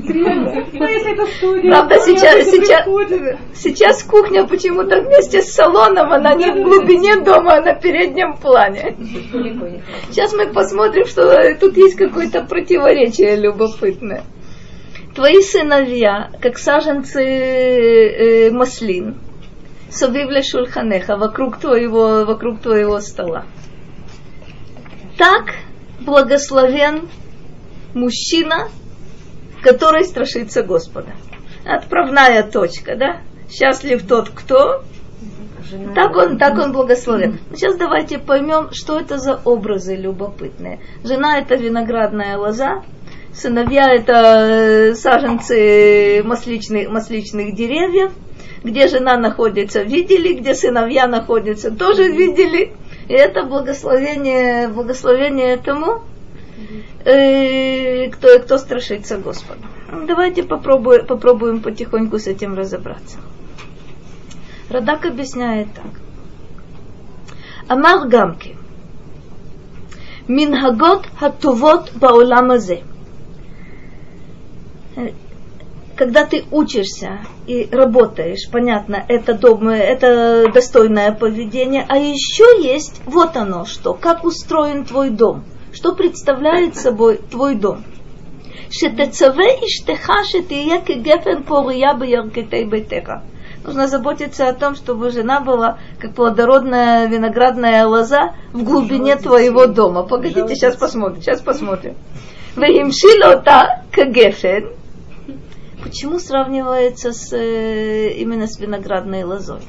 [2.00, 2.84] сейчас, сейчас,
[3.54, 8.96] сейчас кухня почему-то вместе с салоном, она не в глубине дома, а на переднем плане.
[10.10, 14.24] Сейчас мы посмотрим, что тут есть какое-то противоречие любопытное.
[15.14, 19.14] Твои сыновья, как саженцы э, маслин,
[19.90, 23.44] совивле шульханеха, вокруг твоего, вокруг твоего стола.
[25.16, 25.54] Так
[26.00, 27.08] благословен
[27.94, 28.68] мужчина,
[29.62, 31.12] который страшится Господа.
[31.64, 33.20] Отправная точка, да?
[33.50, 34.82] Счастлив тот, кто
[35.94, 37.40] так он, так он благословен.
[37.54, 40.80] Сейчас давайте поймем, что это за образы любопытные.
[41.04, 42.82] Жена это виноградная лоза,
[43.34, 48.12] сыновья это э, саженцы масличных, масличных деревьев,
[48.64, 52.72] где жена находится, видели, где сыновья находятся, тоже видели.
[53.08, 56.02] И это благословение, благословение тому,
[57.04, 59.60] э, кто, кто страшится Господа.
[60.06, 63.18] Давайте попробуем, попробуем потихоньку с этим разобраться.
[64.70, 66.00] Радак объясняет так.
[67.68, 68.56] Амар Гамки.
[70.26, 72.82] Минхагот хатувот баулам азе.
[75.96, 83.36] Когда ты учишься и работаешь, понятно, это, дом, это достойное поведение, а еще есть вот
[83.36, 85.44] оно что, как устроен твой дом,
[85.78, 87.84] что представляет собой твой дом?
[88.68, 93.22] Шетецаве иштеха шетиеке гефен пория бьеркетей бетеха.
[93.64, 100.02] Нужно заботиться о том, чтобы жена была как плодородная виноградная лоза в глубине твоего дома.
[100.02, 101.94] Погодите, сейчас посмотрим, сейчас посмотрим.
[102.56, 104.72] Веимшилота кагефен.
[105.84, 109.60] Почему сравнивается с, э, именно с виноградной лозой?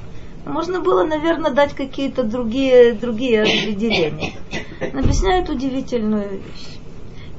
[0.44, 4.34] Можно было, наверное, дать какие-то другие, другие определения.
[4.94, 6.80] Он объясняет удивительную вещь.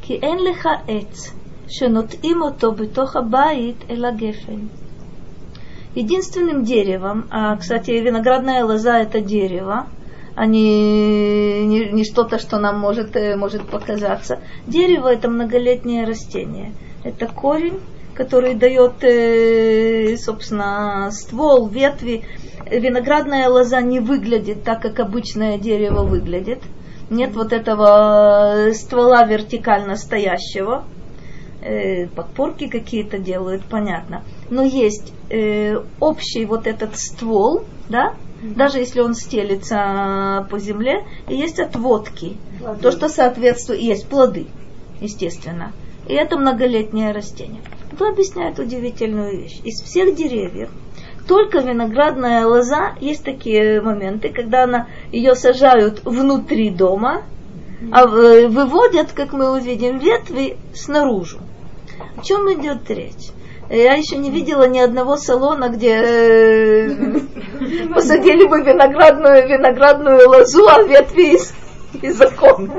[0.02, 1.32] Ки эн леха эц,
[1.68, 4.70] шенот имо то бетоха баит эла гефен.
[5.94, 9.86] Единственным деревом, а, кстати, виноградная лоза– это дерево,
[10.36, 14.38] а не, не, не что-то, что нам может, э, может показаться.
[14.68, 16.74] Дерево– это многолетнее растение.
[17.02, 17.80] Это корень,
[18.14, 22.24] который дает, э, собственно, ствол, ветви.
[22.70, 26.60] Виноградная лоза не выглядит так, как обычное дерево выглядит–
[27.10, 30.84] нет вот этого ствола вертикально стоящего
[31.60, 34.22] э, подпорки какие-то делают, понятно.
[34.48, 38.54] Но есть э, общий вот этот ствол, да, mm-hmm.
[38.54, 42.80] даже если он стелится по земле, и есть отводки, плоды.
[42.80, 44.46] то, что соответствует, есть плоды,
[45.00, 45.72] естественно.
[46.06, 47.62] И это многолетнее растение.
[47.92, 49.60] Это объясняет удивительную вещь.
[49.64, 50.70] Из всех деревьев
[51.30, 57.22] только виноградная лоза есть такие моменты, когда она ее сажают внутри дома,
[57.92, 61.38] а выводят, как мы увидим, ветви снаружи.
[62.18, 63.30] О чем идет речь?
[63.68, 67.20] Я еще не видела ни одного салона, где э,
[67.94, 71.54] посадили бы виноградную, виноградную лозу, а ветви из,
[72.02, 72.72] из окон.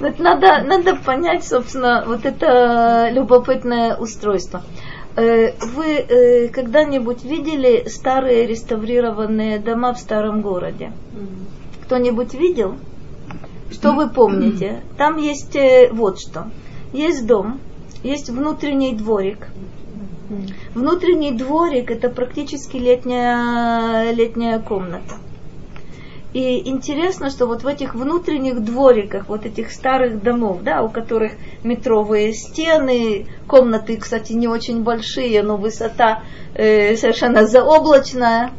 [0.00, 4.62] Надо, надо понять, собственно, вот это любопытное устройство.
[5.18, 10.92] Э, вы э, когда-нибудь видели старые реставрированные дома в старом городе?
[11.82, 12.76] Кто-нибудь видел?
[13.72, 14.80] Что вы помните?
[14.96, 15.56] Там есть
[15.90, 16.50] вот что.
[16.92, 17.58] Есть дом,
[18.04, 19.48] есть внутренний дворик.
[20.74, 25.16] Внутренний дворик это практически летняя, летняя комната.
[26.32, 31.32] И интересно, что вот в этих внутренних двориках, вот этих старых домов, да, у которых
[31.64, 36.22] метровые стены, комнаты, кстати, не очень большие, но высота
[36.54, 38.50] э, совершенно заоблачная,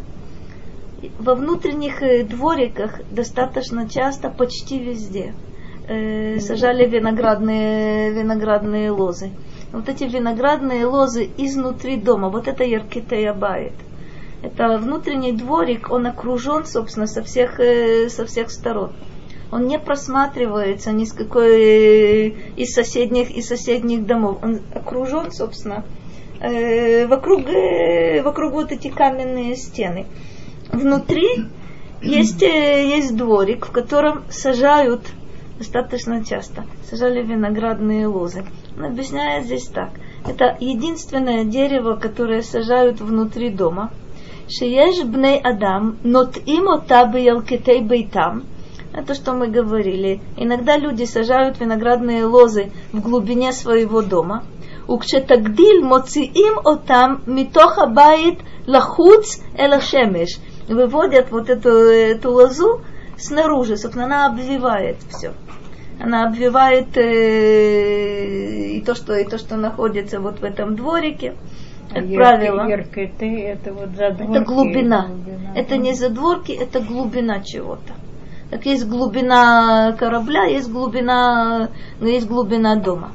[1.19, 5.33] во внутренних э, двориках достаточно часто, почти везде–
[5.89, 9.31] э, сажали виноградные, виноградные лозы.
[9.73, 13.73] Вот эти виноградные лозы изнутри дома, вот это Яркитея Байт.
[14.41, 18.93] Это внутренний дворик, он окружен, собственно, со всех, э, со всех сторон.
[19.51, 24.37] Он не просматривается ни с какой э, из соседних, из соседних домов.
[24.41, 25.83] Он окружен, собственно,
[26.39, 27.41] э, вокруг,
[28.23, 30.05] вокруг вот эти каменные стены.
[30.71, 31.27] Внутри
[32.01, 35.01] есть, есть дворик, в котором сажают
[35.57, 36.65] достаточно часто.
[36.89, 38.45] Сажали виноградные лозы.
[38.77, 39.89] Он объясняет здесь так.
[40.25, 43.91] Это единственное дерево, которое сажают внутри дома.
[44.49, 48.45] Шиеш бней адам, нот им отабы елкитей бейтам.
[48.93, 50.21] Это что мы говорили.
[50.37, 54.43] Иногда люди сажают виноградные лозы в глубине своего дома.
[54.87, 60.39] Укчетагдиль моциим отам митоха баит лахуц элашемеш.
[60.67, 62.81] Выводят вот эту, эту лозу
[63.17, 65.33] снаружи, собственно, она обвивает все.
[65.99, 71.35] Она обвивает э, и, то, что, и то, что находится вот в этом дворике.
[71.93, 74.31] Как правило, яркий ты, это вот задворки.
[74.31, 75.11] это глубина.
[75.55, 77.93] Это не задворки, это глубина чего-то.
[78.51, 81.69] Так есть глубина корабля, есть глубина,
[81.99, 83.11] ну, есть глубина дома.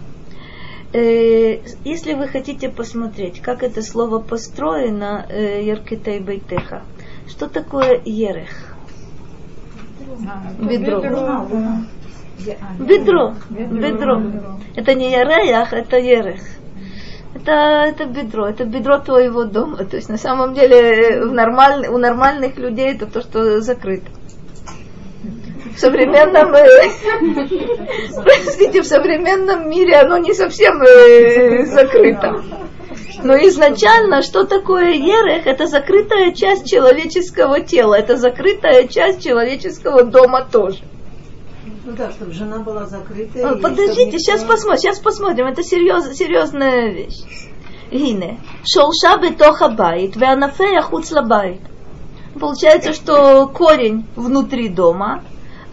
[0.93, 6.83] Э, Если вы хотите посмотреть, как это слово построено, э, Еркетей Бейтеха,
[7.27, 8.77] что такое ерех?
[10.61, 11.03] Бедро.
[11.03, 11.47] А,
[12.79, 13.35] Бедро.
[13.51, 14.23] Бедро.
[14.77, 16.41] Это не яреях, это ерех.
[17.35, 17.53] Это,
[17.89, 19.85] это бедро, это бедро твоего дома.
[19.85, 24.07] То есть на самом деле в нормаль- у нормальных людей это то, что закрыто.
[25.75, 26.65] В современном, э,
[28.23, 32.43] простите, в современном мире оно не совсем э, закрыто.
[33.25, 35.47] Но изначально, что такое ерех?
[35.47, 40.79] Это закрытая часть человеческого тела, это закрытая часть человеческого дома тоже.
[41.85, 43.57] Ну да, чтобы жена была закрыта.
[43.61, 44.19] Подождите, никто...
[44.19, 45.47] сейчас посмотрим, сейчас посмотрим.
[45.47, 47.51] Это серьез, серьезная вещь.
[47.91, 48.41] הנה.
[48.65, 51.61] שורשה בתוך הבית, וענפיה חוצה לבית.
[52.41, 55.23] Получается, что корень внутри дома,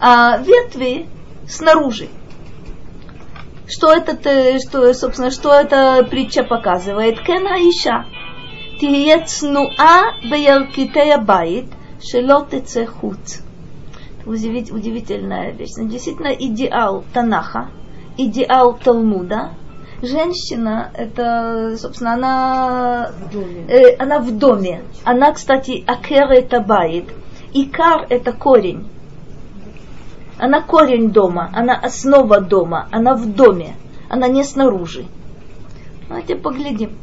[0.00, 1.08] а ветви
[1.48, 2.08] снаружи.
[3.66, 4.12] Что это,
[4.58, 7.20] что, собственно, что эта притча показывает?
[7.20, 8.04] כן האישה.
[8.78, 11.66] תהיה צנועה בירכתי הבית,
[12.02, 13.38] шелотеце хуц
[14.26, 15.72] удивить, удивительная вещь.
[15.76, 17.68] Ну, действительно, идеал Танаха,
[18.16, 19.50] идеал Талмуда.
[20.02, 23.66] Женщина, это, собственно, она в доме.
[23.68, 24.82] Э, она, в доме.
[25.04, 27.08] она кстати, акера это баит.
[27.52, 28.88] Икар это корень.
[30.38, 33.76] Она корень дома, она основа дома, она в доме,
[34.08, 35.06] она не снаружи.
[36.08, 36.98] Давайте поглядим.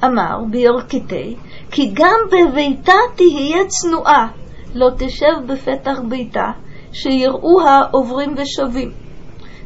[0.00, 1.38] Амар, биоркитей,
[1.70, 4.32] кигам бевейта тиея цнуа.
[4.75, 6.51] לא תשב בפתח ביתה,
[6.93, 8.91] שיראוה עוברים ושבים.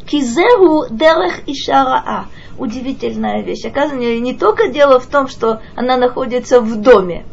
[0.08, 2.24] כי זהו דרך אישה רעה.
[2.58, 3.66] Удивительная вещь.
[3.66, 7.26] Оказывается, не только дело в том, что она находится в доме,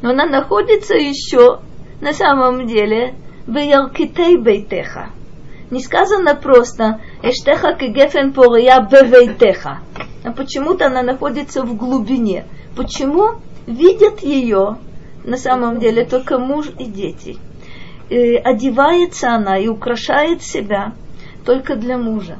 [0.00, 1.58] но она находится еще
[2.00, 3.14] на самом деле
[3.48, 4.98] בירכתי ביתך.
[5.70, 9.80] Не сказано просто «Эштеха кегефен пория бевейтеха».
[10.24, 12.44] А почему-то она находится в глубине.
[12.76, 13.40] Почему?
[13.66, 14.78] Видят ее
[15.25, 17.37] на самом деле только муж и дети.
[18.09, 20.93] Э, одевается она и украшает себя
[21.45, 22.37] только для мужа.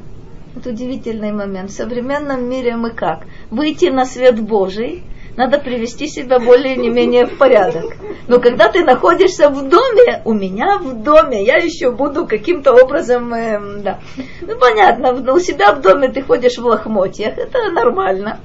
[0.55, 1.71] Это удивительный момент.
[1.71, 3.25] В современном мире мы как?
[3.49, 5.03] Выйти на свет Божий,
[5.35, 7.97] надо привести себя более не менее в порядок.
[8.27, 13.33] Но когда ты находишься в доме, у меня в доме, я еще буду каким-то образом,
[13.33, 13.99] эм, да.
[14.41, 18.39] Ну понятно, у себя в доме ты ходишь в лохмотьях, это нормально.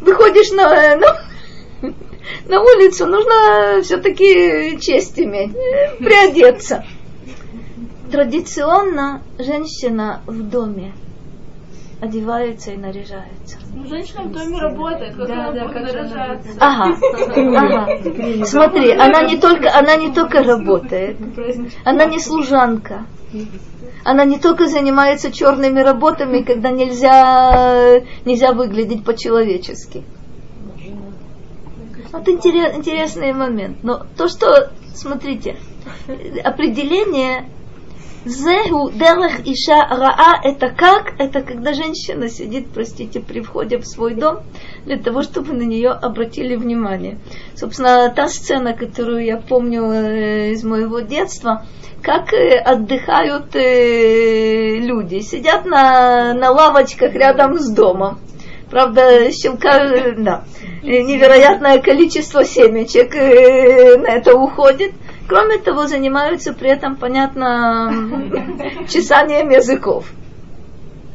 [0.00, 1.94] Выходишь на, э, на,
[2.46, 6.84] на улицу, нужно все-таки честь иметь, э, приодеться.
[8.10, 10.92] Традиционно женщина в доме
[12.02, 13.58] одевается и наряжается.
[13.74, 16.50] Ну, женщина в доме работает, как Да, она да, как наряжаться.
[16.58, 16.96] Ага,
[17.56, 18.44] ага.
[18.44, 21.16] Смотри, она не только, она не только работает,
[21.84, 23.06] она не служанка.
[24.04, 30.02] Она не только занимается черными работами, когда нельзя, нельзя выглядеть по-человечески.
[32.12, 33.78] Вот интерес- интересный момент.
[33.82, 35.56] Но то, что, смотрите,
[36.44, 37.46] определение
[38.24, 41.14] Зеху дерех иша раа это как?
[41.18, 44.44] Это когда женщина сидит, простите, при входе в свой дом,
[44.84, 47.18] для того, чтобы на нее обратили внимание.
[47.56, 51.66] Собственно, та сцена, которую я помню э, из моего детства,
[52.00, 55.18] как э, отдыхают э, люди.
[55.18, 58.20] Сидят на, на лавочках рядом с домом.
[58.72, 60.44] Правда, щелка, да,
[60.82, 64.94] невероятное количество семечек э, на это уходит.
[65.28, 67.92] Кроме того, занимаются при этом, понятно,
[68.88, 70.10] чесанием языков.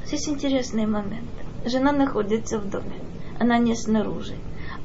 [0.06, 1.32] Здесь интересный момент.
[1.66, 3.02] Жена находится в доме.
[3.40, 4.36] Она не снаружи.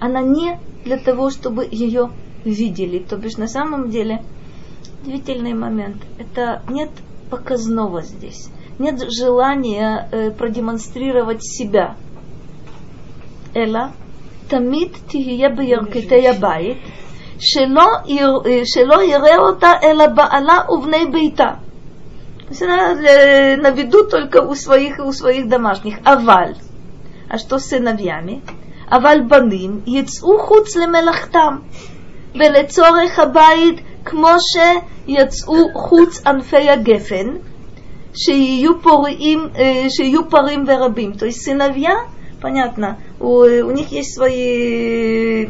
[0.00, 2.10] Она не для того, чтобы ее
[2.46, 3.00] видели.
[3.00, 4.22] То бишь, на самом деле,
[5.02, 5.98] удивительный момент.
[6.18, 6.88] Это нет
[7.28, 8.48] показного здесь.
[8.78, 11.96] Нет желания э, продемонстрировать себя.
[13.55, 13.91] Эла,
[14.47, 16.77] тамид тихия בירכתי הבית,
[17.39, 21.51] שלא, יר- שלא יראה אותה אלא בעלה ובני ביתה.
[22.47, 25.97] То есть она э, на виду только у своих и у своих домашних.
[26.05, 26.55] Аваль.
[27.29, 28.41] А что с сыновьями?
[28.91, 31.57] אבל בנים יצאו חוץ למלאכתם,
[32.35, 37.27] ולצורך הבית כמו שיצאו חוץ ענפי הגפן,
[38.13, 41.13] שיהיו, פורעים, אה, שיהיו פרים ורבים.
[41.13, 41.93] То есть сыновья
[42.41, 45.47] понятно, у, у них есть свои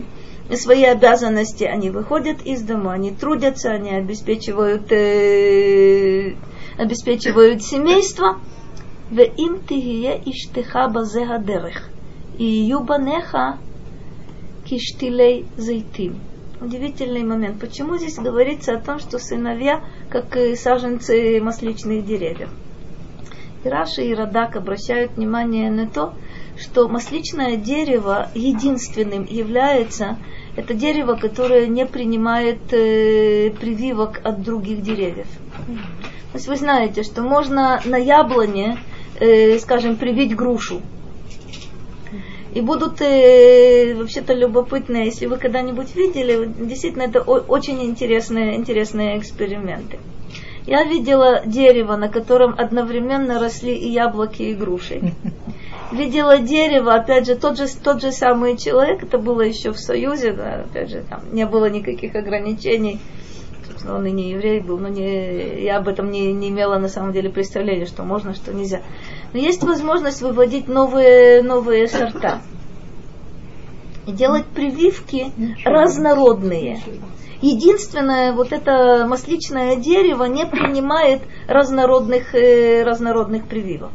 [0.55, 6.35] свои обязанности, они выходят из дома, они трудятся, они обеспечивают, э,
[6.77, 8.37] обеспечивают семейство.
[9.11, 11.89] ואם תהיה אשתך בזה הדרך,
[12.39, 13.37] יהיו בניך
[14.65, 16.13] כשתילי זיתים.
[16.59, 17.59] Удивительный момент.
[17.61, 22.49] Почему здесь говорится о том, что сыновья, как и саженцы масличных деревьев?
[23.63, 26.15] И Раши и Радак обращают внимание на то,
[26.56, 30.18] что масличное дерево единственным является
[30.56, 35.26] это дерево, которое не принимает э, прививок от других деревьев.
[35.66, 38.78] То есть вы знаете, что можно на яблоне,
[39.18, 40.82] э, скажем, привить грушу.
[42.54, 49.18] И будут э, вообще-то любопытные, если вы когда-нибудь видели, действительно это о- очень интересные, интересные
[49.18, 49.98] эксперименты.
[50.66, 55.14] Я видела дерево, на котором одновременно росли и яблоки, и груши.
[55.92, 60.32] Видела дерево, опять же, тот же, тот же самый человек, это было еще в Союзе,
[60.32, 62.98] да, опять же, там не было никаких ограничений.
[63.66, 66.88] Собственно, он и не еврей был, но не, я об этом не, не имела на
[66.88, 68.80] самом деле представления, что можно, что нельзя.
[69.34, 72.40] Но есть возможность выводить новые, новые сорта.
[74.06, 75.26] И делать прививки
[75.64, 76.80] разнородные.
[77.42, 83.92] Единственное, вот это масличное дерево не принимает разнородных, э, разнородных прививок.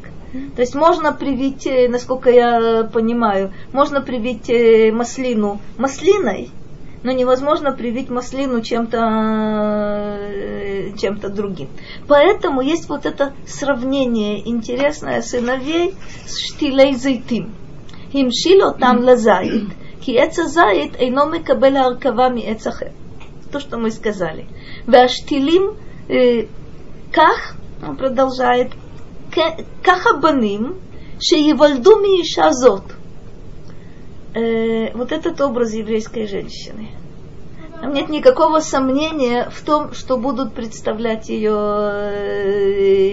[0.56, 6.52] То есть можно привить, э, насколько я понимаю, можно привить э, маслину маслиной,
[7.04, 8.98] но невозможно привить маслину чем-то
[10.20, 11.70] э, чем-то другим.
[12.08, 15.96] Поэтому есть вот это сравнение интересное сыновей
[16.26, 17.54] с штилей зайтим.
[18.12, 19.70] Химшило там лазаит,
[20.02, 22.92] ки эца заит эйно мекабель аркава ми эцахе.
[23.52, 24.46] То, что мы сказали.
[24.86, 25.78] Ваштилим
[27.14, 27.56] ках,
[27.86, 28.74] он продолжает,
[29.85, 30.73] ככה בנים
[31.21, 32.93] שיוולדו מאישה זאת.
[34.95, 36.89] Вот этот образ еврейской женщины.
[37.81, 41.59] Там нет никакого сомнения в том, что будут представлять ее,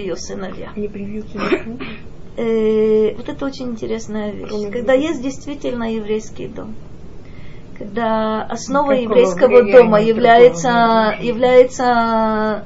[0.05, 0.71] ее сыновья.
[0.75, 1.39] Не привьются
[2.39, 4.71] Э, вот это очень интересная вещь.
[4.71, 6.73] Когда есть действительно еврейский дом,
[7.77, 12.63] когда основа Какого еврейского влияния дома является, является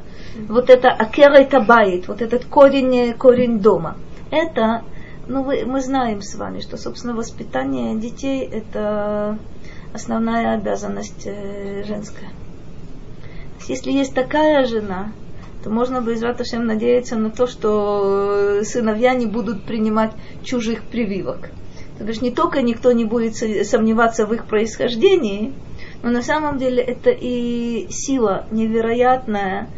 [0.48, 3.96] вот это акера табайт, вот этот корень, корень дома.
[4.30, 4.82] Это,
[5.26, 9.38] ну вы, мы знаем с вами, что, собственно, воспитание детей это
[9.92, 12.28] основная обязанность э, женская.
[13.58, 15.12] Есть, если есть такая жена,
[15.62, 20.12] то можно бы из Раташем надеяться на то, что сыновья не будут принимать
[20.42, 21.50] чужих прививок.
[21.98, 23.36] То бишь не только никто не будет
[23.66, 25.52] сомневаться в их происхождении,
[26.02, 29.68] но на самом деле это и сила невероятная,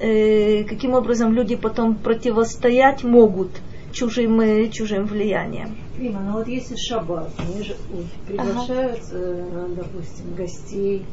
[0.00, 3.50] э, каким образом люди потом противостоять могут
[3.92, 5.76] чужим, э, чужим влиянием.
[5.98, 11.04] Рима, ну вот если шаббат, они же ой, приглашают, э, допустим, гостей,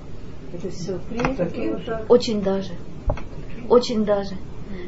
[0.53, 1.45] это все принято
[1.85, 2.05] так?
[2.09, 2.71] Очень даже.
[3.69, 4.35] Очень даже.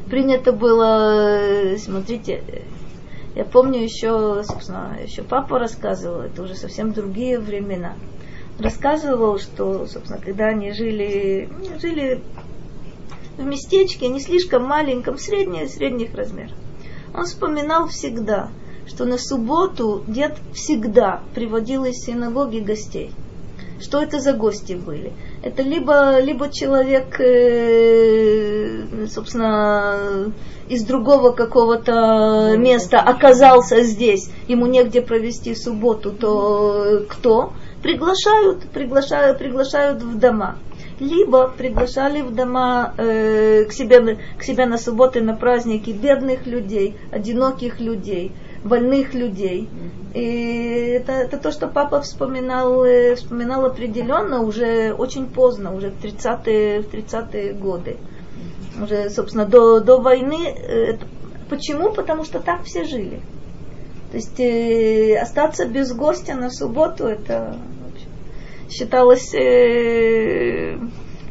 [0.08, 2.42] Принято было, смотрите,
[3.36, 7.94] я помню еще, собственно, еще папа рассказывал, это уже совсем другие времена.
[8.58, 12.20] Рассказывал, что, собственно, когда они жили, ну, жили
[13.36, 16.56] в местечке, не слишком маленьком, среднее, средних размеров.
[17.14, 18.50] Он вспоминал всегда,
[18.86, 23.12] что на субботу дед всегда приводил из синагоги гостей.
[23.80, 25.12] Что это за гости были?
[25.42, 30.32] Это либо, либо человек, э, собственно,
[30.68, 37.54] из другого какого-то места оказался здесь, ему негде провести субботу, то кто?
[37.82, 40.58] Приглашают, приглашают, приглашают в дома
[41.00, 46.96] либо приглашали в дома э, к, себе, к себе на субботы, на праздники бедных людей,
[47.10, 48.32] одиноких людей,
[48.62, 49.68] больных людей.
[50.12, 56.04] И это, это то, что папа вспоминал, э, вспоминал определенно уже очень поздно, уже в
[56.04, 57.96] 30-е, в 30 годы.
[58.82, 60.48] Уже, собственно, до, до войны.
[60.48, 60.98] Э,
[61.48, 61.92] почему?
[61.92, 63.20] Потому что так все жили.
[64.10, 67.56] То есть э, остаться без гостя на субботу это
[68.70, 70.78] считалось э,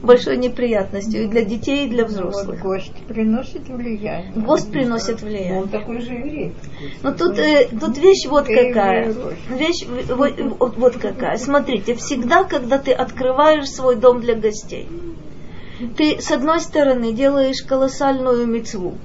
[0.02, 2.62] большой неприятностью и для детей, и для взрослых.
[2.64, 4.32] Вот гость приносит влияние.
[4.36, 5.62] Гость приносит Но влияние.
[5.62, 6.54] он такой же еврей.
[7.04, 9.14] Но тут, э, тут вещь вот какая.
[9.50, 11.38] Вещь вот, вот- вот какая.
[11.38, 14.88] Смотрите, всегда, когда ты открываешь свой дом для гостей,
[15.98, 18.96] ты с одной стороны делаешь колоссальную мецву,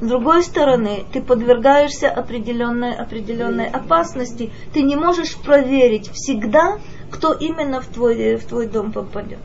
[0.00, 4.50] с другой стороны, ты подвергаешься определенной, определенной опасности.
[4.74, 6.78] Ты не можешь проверить всегда,
[7.12, 9.38] кто именно в твой, в твой дом попадет.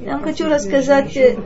[0.00, 1.36] Я вам хочу рассказать, э,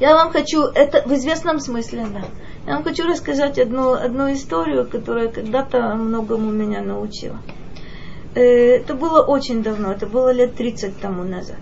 [0.00, 2.24] я вам хочу, это в известном смысле, да.
[2.66, 7.38] Я вам хочу рассказать одну, одну историю, которая когда-то многому меня научила.
[8.34, 11.58] Э, Это было очень давно, это было лет 30 тому назад.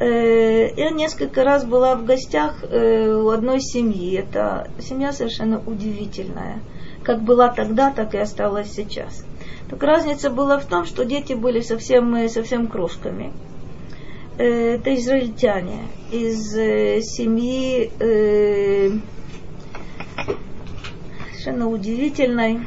[0.00, 4.16] Э, Я несколько раз была в гостях э, у одной семьи.
[4.18, 6.58] Это семья совершенно удивительная.
[7.04, 9.24] Как была тогда, так и осталась сейчас.
[9.70, 13.32] Только разница была в том, что дети были совсем, э, совсем крошками.
[14.38, 15.80] Э, Это израильтяне
[16.10, 18.90] из э, семьи э,
[21.30, 22.60] совершенно удивительной.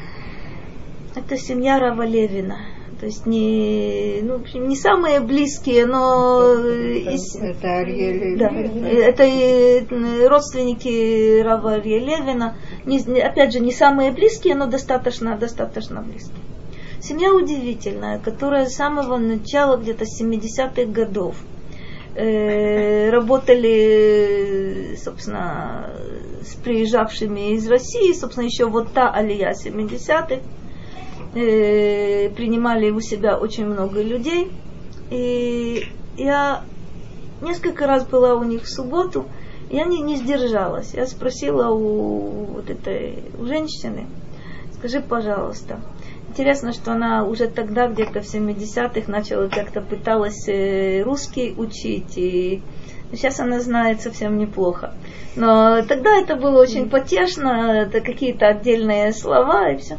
[1.15, 2.57] Это семья Рава Левина.
[2.99, 8.49] То есть не, ну, в общем, не самые близкие, но э, из- Это да,
[8.89, 12.55] это и родственники Рава Арье Левина.
[12.85, 16.37] Не- опять же, не самые близкие, но достаточно, достаточно близкие.
[17.07, 21.35] Семья удивительная, которая с самого начала, где-то с 70-х годов,
[22.15, 25.91] э, работали, собственно,
[26.41, 30.41] с приезжавшими из России, собственно, еще вот та алия 70-х,
[31.35, 34.51] э, принимали у себя очень много людей.
[35.11, 35.87] И
[36.17, 36.63] я
[37.43, 39.27] несколько раз была у них в субботу,
[39.69, 40.95] я не, не сдержалась.
[40.95, 44.07] Я спросила у вот этой у женщины,
[44.73, 45.79] скажи, пожалуйста,
[46.35, 52.61] интересно, что она уже тогда, где-то в 70-х, начала как-то пыталась э, русский учить, и
[53.13, 54.93] сейчас она знает совсем неплохо.
[55.37, 59.97] Но тогда это было очень потешно, это какие-то отдельные слова и все.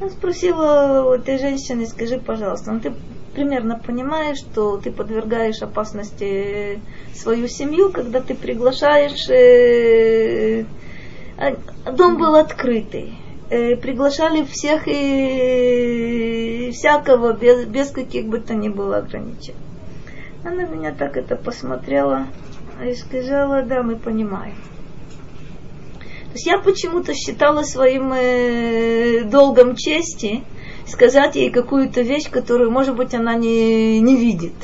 [0.00, 2.94] Я спросила у этой женщины, скажи, пожалуйста, ну ты
[3.34, 6.80] примерно понимаешь, что ты подвергаешь опасности
[7.14, 9.28] свою семью, когда ты приглашаешь...
[9.28, 10.64] э,
[11.36, 13.12] а дом был открытый.
[13.52, 19.58] Э, приглашали всех и всякого, без, без каких бы то ни было ограничений.
[20.42, 22.28] Она меня так это посмотрела
[22.82, 24.54] и сказала, да, мы понимаем.
[25.98, 30.44] То есть я почему-то считала своим э, долгом чести
[30.86, 34.54] сказать ей какую-то вещь, которую, может быть, она не, не видит.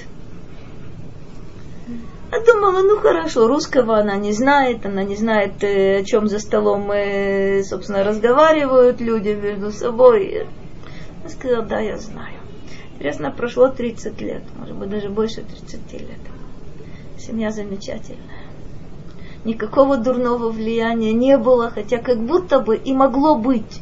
[2.30, 6.38] Я думала, ну хорошо, русского она не знает, она не знает, э, о чем за
[6.38, 10.46] столом, э, собственно, разговаривают люди между собой.
[11.24, 12.36] Я сказала, да, я знаю.
[12.94, 16.18] Интересно, прошло 30 лет, может быть, даже больше 30 лет.
[17.18, 18.42] Семья замечательная.
[19.44, 23.80] Никакого дурного влияния не было, хотя как будто бы и могло быть.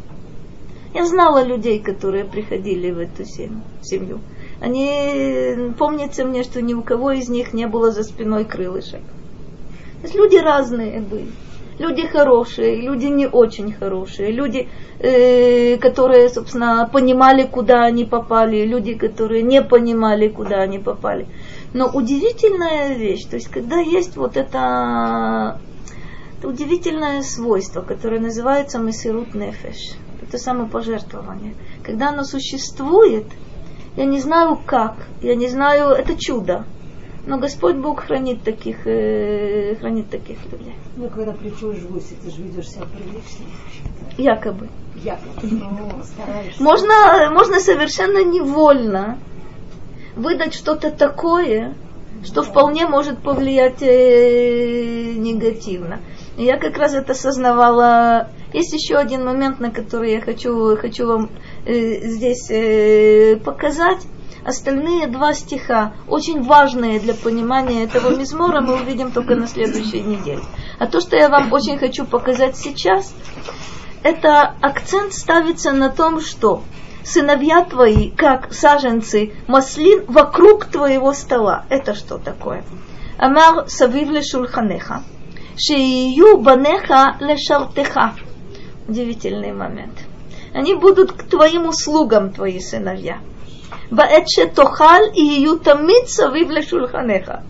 [0.94, 4.20] Я знала людей, которые приходили в эту сем- семью.
[4.60, 9.02] Они, помнится мне, что ни у кого из них не было за спиной крылышек.
[10.00, 11.28] То есть люди разные были.
[11.78, 14.66] Люди хорошие, люди не очень хорошие, люди,
[14.98, 21.26] э, которые, собственно, понимали, куда они попали, люди, которые не понимали, куда они попали.
[21.74, 25.60] Но удивительная вещь, то есть когда есть вот это,
[26.38, 31.54] это удивительное свойство, которое называется мессирут нефеш, это самопожертвование.
[31.82, 33.26] Когда оно существует,
[33.97, 36.64] я не знаю как, я не знаю, это чудо.
[37.27, 40.74] Но Господь Бог хранит таких, э, хранит таких людей.
[40.97, 43.47] Ну, когда приходишь в гости, ты же ведешь себя прилично.
[44.16, 44.68] Якобы.
[45.02, 45.60] Я ну.
[46.60, 49.18] Можно, можно совершенно невольно
[50.14, 51.74] выдать что-то такое,
[52.24, 56.01] что вполне может повлиять э, негативно.
[56.36, 58.28] И я как раз это осознавала.
[58.52, 61.31] Есть еще один момент, на который я хочу, хочу вам
[61.66, 64.06] э, здесь э, показать.
[64.44, 70.43] Остальные два стиха, очень важные для понимания этого мизмора, мы увидим только на следующей неделе.
[70.78, 73.12] А то, что я вам очень хочу показать сейчас,
[74.05, 76.62] это акцент ставится на том, что
[77.02, 81.64] сыновья твои, как саженцы маслин, вокруг твоего стола.
[81.68, 82.64] Это что такое?
[83.18, 85.02] Амар савив ле шульханеха,
[85.56, 88.14] шеию банеха лешартеха.
[88.86, 89.98] Удивительный момент.
[90.56, 93.18] Они будут к твоим услугам, твои сыновья.
[93.90, 94.24] Баэт
[94.54, 95.46] тохаль и
[96.06, 97.42] савив ле шульханеха.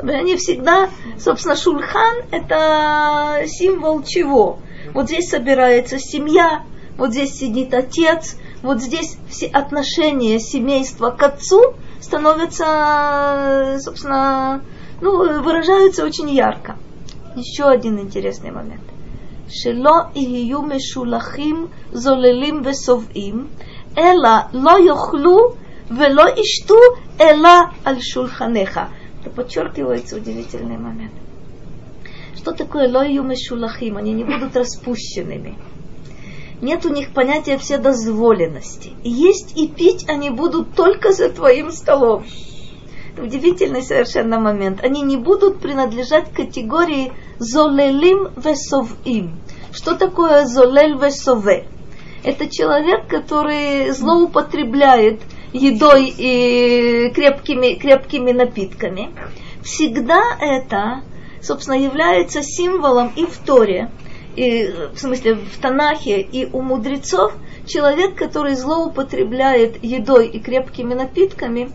[0.00, 0.90] Они всегда,
[1.20, 4.58] собственно, шульхан– это символ чего?
[4.92, 6.62] Вот здесь собирается семья,
[6.96, 14.62] вот здесь сидит отец, вот здесь все отношения семейства к отцу становятся, собственно,
[15.00, 16.76] ну, выражаются очень ярко.
[17.36, 18.87] Еще один интересный момент.
[19.49, 23.47] שלא יהיו משולחים, זוללים ושובעים,
[23.97, 25.37] אלא לא יאכלו
[25.97, 26.79] ולא ישתו,
[27.21, 27.49] אלא
[27.85, 28.79] על שולחנך.
[29.23, 31.13] Это подчеркивается удивительный момент.
[32.35, 33.95] Что такое лою мешулахим?
[33.95, 35.55] Они не будут распущенными.
[36.61, 38.91] Нет у них понятия вседозволенности.
[39.03, 42.25] И есть и пить они будут только за твоим столом.
[43.20, 44.82] Удивительный совершенно момент.
[44.82, 49.40] Они не будут принадлежать категории золелим весовим.
[49.72, 51.66] Что такое золель весове?
[52.24, 55.20] Это человек, который злоупотребляет
[55.52, 59.10] едой и крепкими, крепкими напитками.
[59.62, 61.02] Всегда это,
[61.42, 63.90] собственно, является символом и в Торе,
[64.36, 67.32] и, в смысле в Танахе и у мудрецов,
[67.66, 71.70] человек, который злоупотребляет едой и крепкими напитками,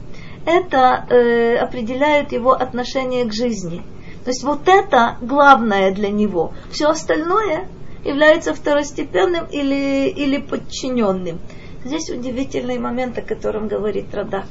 [0.46, 3.82] это э, определяет его отношение к жизни.
[4.24, 6.54] То есть вот это главное для него.
[6.72, 7.68] Все остальное
[8.06, 11.40] является второстепенным или, или подчиненным.
[11.84, 14.46] Здесь удивительный момент, о котором говорит Радак.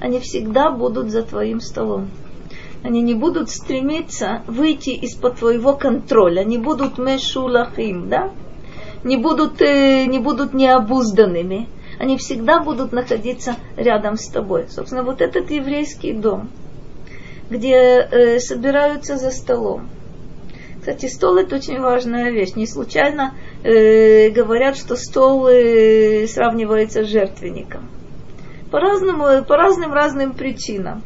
[0.00, 2.10] Они всегда будут за твоим столом.
[2.82, 6.40] Они не будут стремиться выйти из-под твоего контроля.
[6.40, 8.30] Они будут мешулахим, да?
[9.02, 11.68] Не будут, э, не будут необузданными.
[11.98, 14.66] Они всегда будут находиться рядом с тобой.
[14.68, 16.50] Собственно, вот этот еврейский дом,
[17.50, 19.88] где э, собираются за столом,
[20.86, 22.54] кстати, стол это очень важная вещь.
[22.54, 27.88] Не случайно э, говорят, что стол э, сравнивается с жертвенником.
[28.70, 31.02] По, разному, по разным разным причинам.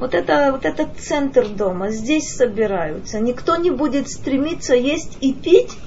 [0.00, 3.20] Вот это, вот этот центр дома, здесь собираются.
[3.20, 5.78] Никто не будет стремиться есть и пить,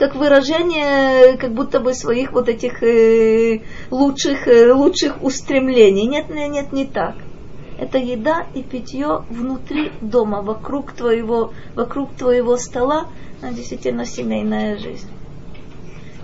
[0.00, 3.60] как выражение как будто бы своих вот этих э,
[3.90, 6.06] лучших, э, лучших устремлений.
[6.06, 7.14] Нет, нет, нет, не так
[7.78, 13.08] это еда и питье внутри дома, вокруг твоего, вокруг твоего стола,
[13.42, 15.08] а, действительно семейная жизнь.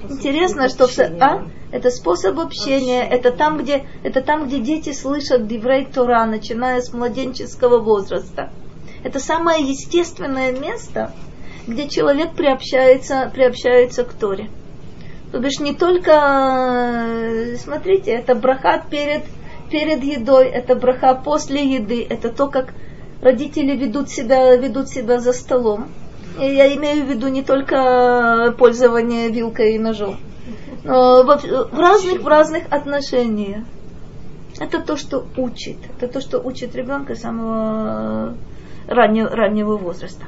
[0.08, 1.46] Интересно, что все, а?
[1.72, 3.08] это способ общения, общения.
[3.08, 8.50] это там, где это там, где дети слышат Диврей Тора, начиная с младенческого возраста.
[9.02, 11.12] Это самое естественное место,
[11.66, 14.48] где человек приобщается, приобщается к Торе.
[15.32, 19.22] То бишь не только, смотрите, это брахат перед
[19.70, 22.72] перед едой, это браха после еды, это то, как
[23.22, 25.88] родители ведут себя, ведут себя за столом.
[26.40, 30.18] И я имею в виду не только пользование вилкой и ножом,
[30.84, 33.64] но в, в разных, в разных отношениях.
[34.58, 35.76] Это то, что учит.
[35.96, 38.34] Это то, что учит ребенка самого
[38.86, 40.24] раннего, раннего возраста.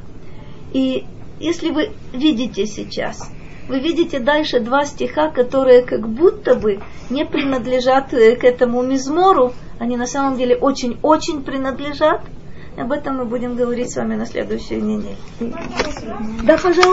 [0.73, 1.07] И
[1.41, 3.31] если вы видите сейчас,
[3.69, 9.53] вы видите дальше два стиха, которые как будто бы не принадлежат э, к этому мизмору,
[9.79, 12.23] они на самом деле очень-очень принадлежат.
[12.77, 15.17] Об этом мы будем говорить с вами на следующей неделе.
[16.45, 16.93] Да, пожалуйста.